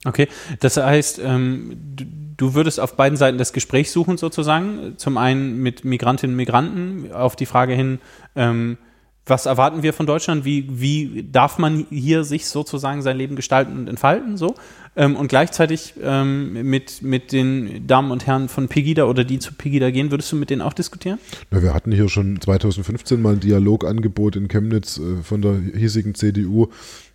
[0.06, 0.28] Okay,
[0.60, 2.06] das heißt, ähm, du,
[2.38, 4.94] du würdest auf beiden Seiten das Gespräch suchen sozusagen.
[4.98, 8.00] Zum einen mit Migrantinnen und Migranten auf die Frage hin,
[8.36, 8.78] ähm,
[9.28, 10.46] was erwarten wir von Deutschland?
[10.46, 14.38] Wie, wie darf man hier sich sozusagen sein Leben gestalten und entfalten?
[14.38, 14.56] So?
[14.96, 19.54] Ähm, und gleichzeitig ähm, mit, mit den Damen und Herren von Pegida oder die zu
[19.54, 21.20] Pegida gehen, würdest du mit denen auch diskutieren?
[21.52, 26.16] Na, wir hatten hier schon 2015 mal ein Dialogangebot in Chemnitz äh, von der hiesigen
[26.16, 26.68] CDU,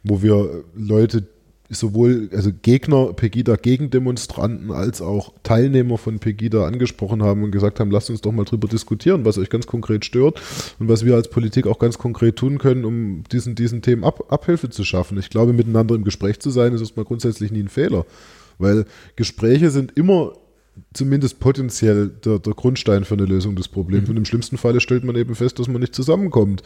[0.05, 1.25] wo wir Leute,
[1.73, 8.11] sowohl also Gegner, Pegida-Gegendemonstranten, als auch Teilnehmer von Pegida angesprochen haben und gesagt haben, lasst
[8.11, 10.41] uns doch mal drüber diskutieren, was euch ganz konkret stört
[10.79, 14.25] und was wir als Politik auch ganz konkret tun können, um diesen, diesen Themen Ab
[14.29, 15.19] Abhilfe zu schaffen.
[15.19, 18.07] Ich glaube, miteinander im Gespräch zu sein, ist erstmal grundsätzlich nie ein Fehler.
[18.59, 18.85] Weil
[19.17, 20.35] Gespräche sind immer
[20.95, 24.05] zumindest potenziell der, der, Grundstein für eine Lösung des Problems.
[24.05, 24.11] Mhm.
[24.11, 26.63] Und im schlimmsten Falle stellt man eben fest, dass man nicht zusammenkommt.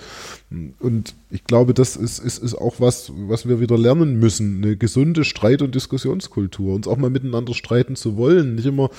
[0.79, 4.63] Und ich glaube, das ist, ist, ist auch was, was wir wieder lernen müssen.
[4.63, 6.75] Eine gesunde Streit- und Diskussionskultur.
[6.75, 8.55] Uns auch mal miteinander streiten zu wollen.
[8.55, 8.91] Nicht immer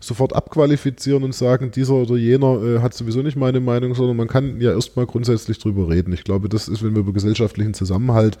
[0.00, 4.28] sofort abqualifizieren und sagen, dieser oder jener äh, hat sowieso nicht meine Meinung, sondern man
[4.28, 6.12] kann ja erstmal grundsätzlich drüber reden.
[6.12, 8.38] Ich glaube, das ist, wenn wir über gesellschaftlichen Zusammenhalt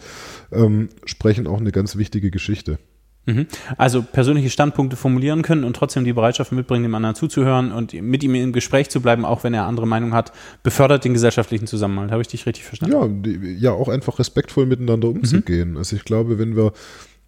[0.52, 2.78] ähm, sprechen, auch eine ganz wichtige Geschichte.
[3.26, 3.46] Mhm.
[3.78, 8.22] Also persönliche Standpunkte formulieren können und trotzdem die Bereitschaft mitbringen, dem anderen zuzuhören und mit
[8.22, 12.10] ihm im Gespräch zu bleiben, auch wenn er andere Meinung hat, befördert den gesellschaftlichen Zusammenhalt.
[12.10, 13.24] Habe ich dich richtig verstanden?
[13.24, 15.72] Ja, ja auch einfach respektvoll miteinander umzugehen.
[15.72, 15.76] Mhm.
[15.78, 16.72] Also ich glaube, wenn wir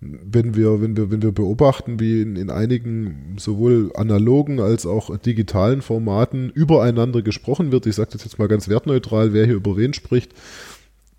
[0.01, 5.17] wenn wir, wenn wir, wenn wir beobachten, wie in, in, einigen sowohl analogen als auch
[5.17, 9.77] digitalen Formaten übereinander gesprochen wird, ich sage das jetzt mal ganz wertneutral, wer hier über
[9.77, 10.33] wen spricht,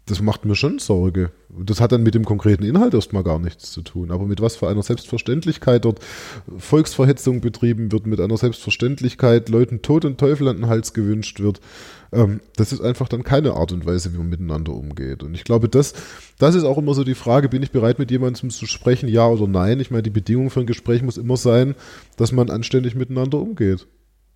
[0.07, 1.31] das macht mir schon Sorge.
[1.49, 4.09] Das hat dann mit dem konkreten Inhalt erstmal gar nichts zu tun.
[4.11, 5.99] Aber mit was für einer Selbstverständlichkeit dort
[6.57, 11.59] Volksverhetzung betrieben wird, mit einer Selbstverständlichkeit Leuten Tod und Teufel an den Hals gewünscht wird,
[12.13, 15.23] ähm, das ist einfach dann keine Art und Weise, wie man miteinander umgeht.
[15.23, 15.93] Und ich glaube, das,
[16.39, 19.27] das ist auch immer so die Frage, bin ich bereit, mit jemandem zu sprechen, ja
[19.27, 19.81] oder nein?
[19.81, 21.75] Ich meine, die Bedingung für ein Gespräch muss immer sein,
[22.15, 23.87] dass man anständig miteinander umgeht.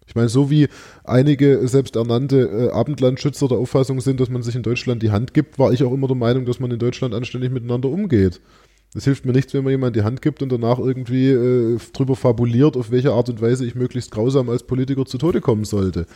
[0.07, 0.67] Ich meine, so wie
[1.03, 5.59] einige selbsternannte äh, Abendlandschützer der Auffassung sind, dass man sich in Deutschland die Hand gibt,
[5.59, 8.41] war ich auch immer der Meinung, dass man in Deutschland anständig miteinander umgeht.
[8.93, 12.17] Es hilft mir nichts, wenn man jemand die Hand gibt und danach irgendwie äh, drüber
[12.17, 16.07] fabuliert, auf welche Art und Weise ich möglichst grausam als Politiker zu Tode kommen sollte.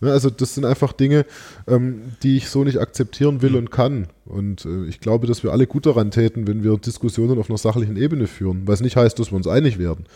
[0.00, 1.26] Ja, also das sind einfach Dinge,
[1.68, 4.08] ähm, die ich so nicht akzeptieren will und kann.
[4.24, 7.58] Und äh, ich glaube, dass wir alle gut daran täten, wenn wir Diskussionen auf einer
[7.58, 10.06] sachlichen Ebene führen, was nicht heißt, dass wir uns einig werden.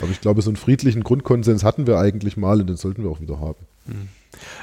[0.00, 3.10] Aber ich glaube, so einen friedlichen Grundkonsens hatten wir eigentlich mal und den sollten wir
[3.10, 3.58] auch wieder haben.
[3.86, 4.08] Mhm.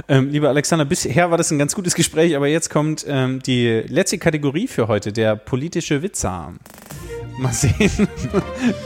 [0.08, 3.84] Ähm, lieber Alexander, bisher war das ein ganz gutes Gespräch, aber jetzt kommt ähm, die
[3.88, 6.54] letzte Kategorie für heute, der politische Witzer.
[7.38, 7.74] Mal sehen,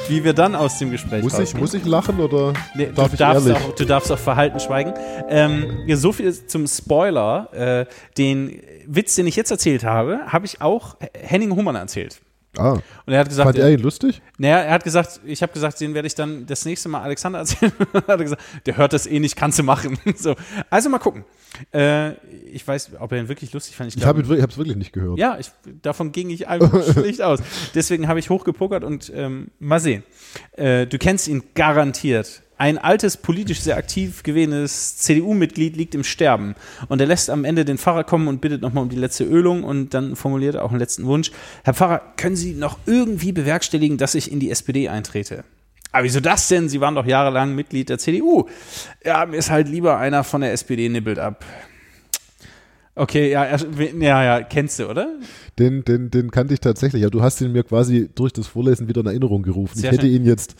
[0.08, 3.14] wie wir dann aus dem Gespräch Muss ich, muss ich lachen oder Nee, darf du,
[3.14, 3.64] ich darfst ehrlich?
[3.64, 4.94] auch, du darfst auch verhalten schweigen.
[5.30, 7.50] Ähm, ja, so viel zum Spoiler.
[7.54, 7.86] Äh,
[8.18, 12.22] den Witz, den ich jetzt erzählt habe, habe ich auch Henning Humann erzählt.
[12.58, 12.72] Ah,
[13.06, 14.22] Und er hat gesagt, fand er ihn lustig?
[14.40, 17.40] naja, er hat gesagt, ich habe gesagt, den werde ich dann das nächste Mal Alexander
[17.40, 17.72] erzählen.
[17.94, 19.98] hat er gesagt, der hört das eh nicht, kannst du machen.
[20.16, 20.36] so.
[20.70, 21.26] Also mal gucken.
[21.74, 22.14] Äh,
[22.52, 23.90] ich weiß, ob er ihn wirklich lustig fand.
[23.90, 25.20] Ich glaub- habe es wirklich nicht gehört.
[25.20, 25.52] ja, ich,
[25.84, 27.40] davon ging ich einfach schlicht aus.
[27.76, 30.04] Deswegen habe ich hochgepokert und ähm, mal sehen.
[30.54, 32.42] Äh, du kennst ihn garantiert.
[32.60, 36.56] Ein altes, politisch sehr aktiv gewesenes CDU-Mitglied liegt im Sterben
[36.90, 39.64] und er lässt am Ende den Pfarrer kommen und bittet nochmal um die letzte Ölung
[39.64, 41.32] und dann formuliert er auch einen letzten Wunsch.
[41.64, 45.46] Herr Pfarrer, können Sie noch irgendwie bewerkstelligen, dass ich in die SPD eintrete?
[45.94, 46.68] Aber wieso das denn?
[46.68, 48.50] Sie waren doch jahrelang Mitglied der CDU.
[49.06, 51.46] Ja, mir ist halt lieber einer von der SPD nibbelt ab.
[52.94, 55.08] Okay, ja, ja, ja, kennst du, oder?
[55.58, 57.02] Den, den, den kannte ich tatsächlich.
[57.02, 59.80] Ja, du hast ihn mir quasi durch das Vorlesen wieder in Erinnerung gerufen.
[59.80, 60.18] Sehr ich hätte schön.
[60.18, 60.56] ihn jetzt,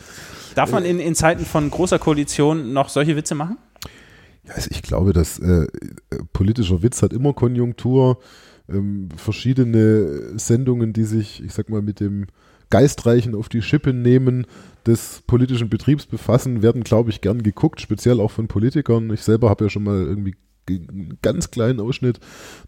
[0.54, 3.58] Darf man in, in Zeiten von großer Koalition noch solche Witze machen?
[4.46, 5.66] ja, also ich glaube, dass äh,
[6.32, 8.18] politischer Witz hat immer Konjunktur.
[8.68, 12.26] Ähm, verschiedene Sendungen, die sich, ich sag mal, mit dem
[12.70, 14.46] Geistreichen auf die Schippe nehmen,
[14.86, 19.10] des politischen Betriebs befassen, werden, glaube ich, gern geguckt, speziell auch von Politikern.
[19.12, 20.40] Ich selber habe ja schon mal irgendwie ge-
[20.78, 22.20] einen ganz kleinen Ausschnitt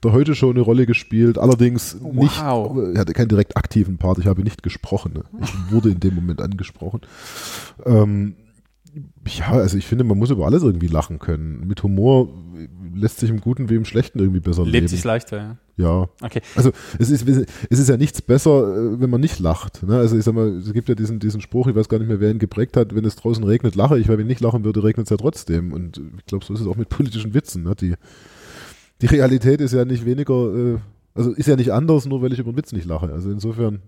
[0.02, 2.76] der heute schon eine Rolle gespielt, allerdings nicht, Wow.
[2.94, 5.12] er hatte keinen direkt aktiven Part, ich habe nicht gesprochen.
[5.14, 5.24] Ne?
[5.42, 7.00] Ich wurde in dem Moment angesprochen.
[7.86, 8.34] Ähm,
[9.26, 11.66] ja, also ich finde, man muss über alles irgendwie lachen können.
[11.66, 12.28] Mit Humor
[12.94, 14.88] lässt sich im Guten wie im Schlechten irgendwie besser Lebt leben.
[14.88, 15.56] sich leichter, ja.
[15.76, 16.08] Ja.
[16.20, 16.42] Okay.
[16.54, 19.82] Also es ist, es ist ja nichts besser, äh, wenn man nicht lacht.
[19.82, 19.96] Ne?
[19.96, 22.20] Also ich sag mal, es gibt ja diesen, diesen Spruch, ich weiß gar nicht mehr,
[22.20, 24.64] wer ihn geprägt hat, wenn es draußen regnet, lache ich, weil wenn ich nicht lachen
[24.64, 25.72] würde, regnet es ja trotzdem.
[25.72, 27.62] Und ich glaube, so ist es auch mit politischen Witzen.
[27.62, 27.74] Ne?
[27.74, 27.94] Die,
[29.00, 30.78] die Realität ist ja nicht weniger, äh,
[31.14, 33.12] also ist ja nicht anders, nur weil ich über einen Witz nicht lache.
[33.12, 33.80] Also insofern.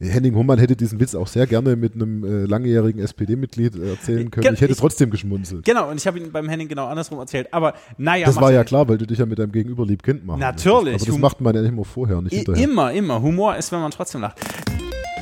[0.00, 4.42] Henning Humann hätte diesen Witz auch sehr gerne mit einem äh, langjährigen SPD-Mitglied erzählen können.
[4.44, 5.64] Ge- Ich hätte ich- trotzdem geschmunzelt.
[5.64, 7.52] Genau, und ich habe ihn beim Henning genau andersrum erzählt.
[7.52, 10.24] Aber naja, Das war ja klar, weil du dich ja mit deinem Gegenüber lieb Kind
[10.24, 10.94] machen Natürlich.
[10.94, 12.62] Aber das Hum- macht man ja nicht immer vorher, nicht hinterher.
[12.64, 13.20] Immer, immer.
[13.20, 14.38] Humor ist, wenn man trotzdem lacht.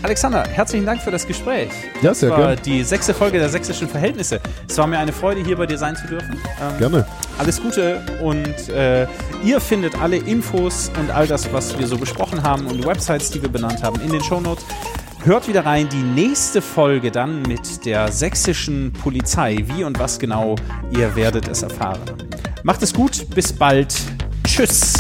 [0.03, 1.69] Alexander, herzlichen Dank für das Gespräch.
[2.01, 2.65] Ja, sehr Das war gern.
[2.65, 4.41] die sechste Folge der sächsischen Verhältnisse.
[4.69, 6.39] Es war mir eine Freude, hier bei dir sein zu dürfen.
[6.61, 7.07] Ähm, Gerne.
[7.39, 9.07] Alles Gute und äh,
[9.45, 13.31] ihr findet alle Infos und all das, was wir so besprochen haben und die Websites,
[13.31, 14.65] die wir benannt haben, in den Shownotes.
[15.23, 19.59] Hört wieder rein, die nächste Folge dann mit der sächsischen Polizei.
[19.67, 20.57] Wie und was genau,
[20.97, 22.01] ihr werdet es erfahren.
[22.63, 23.95] Macht es gut, bis bald.
[24.45, 24.95] Tschüss.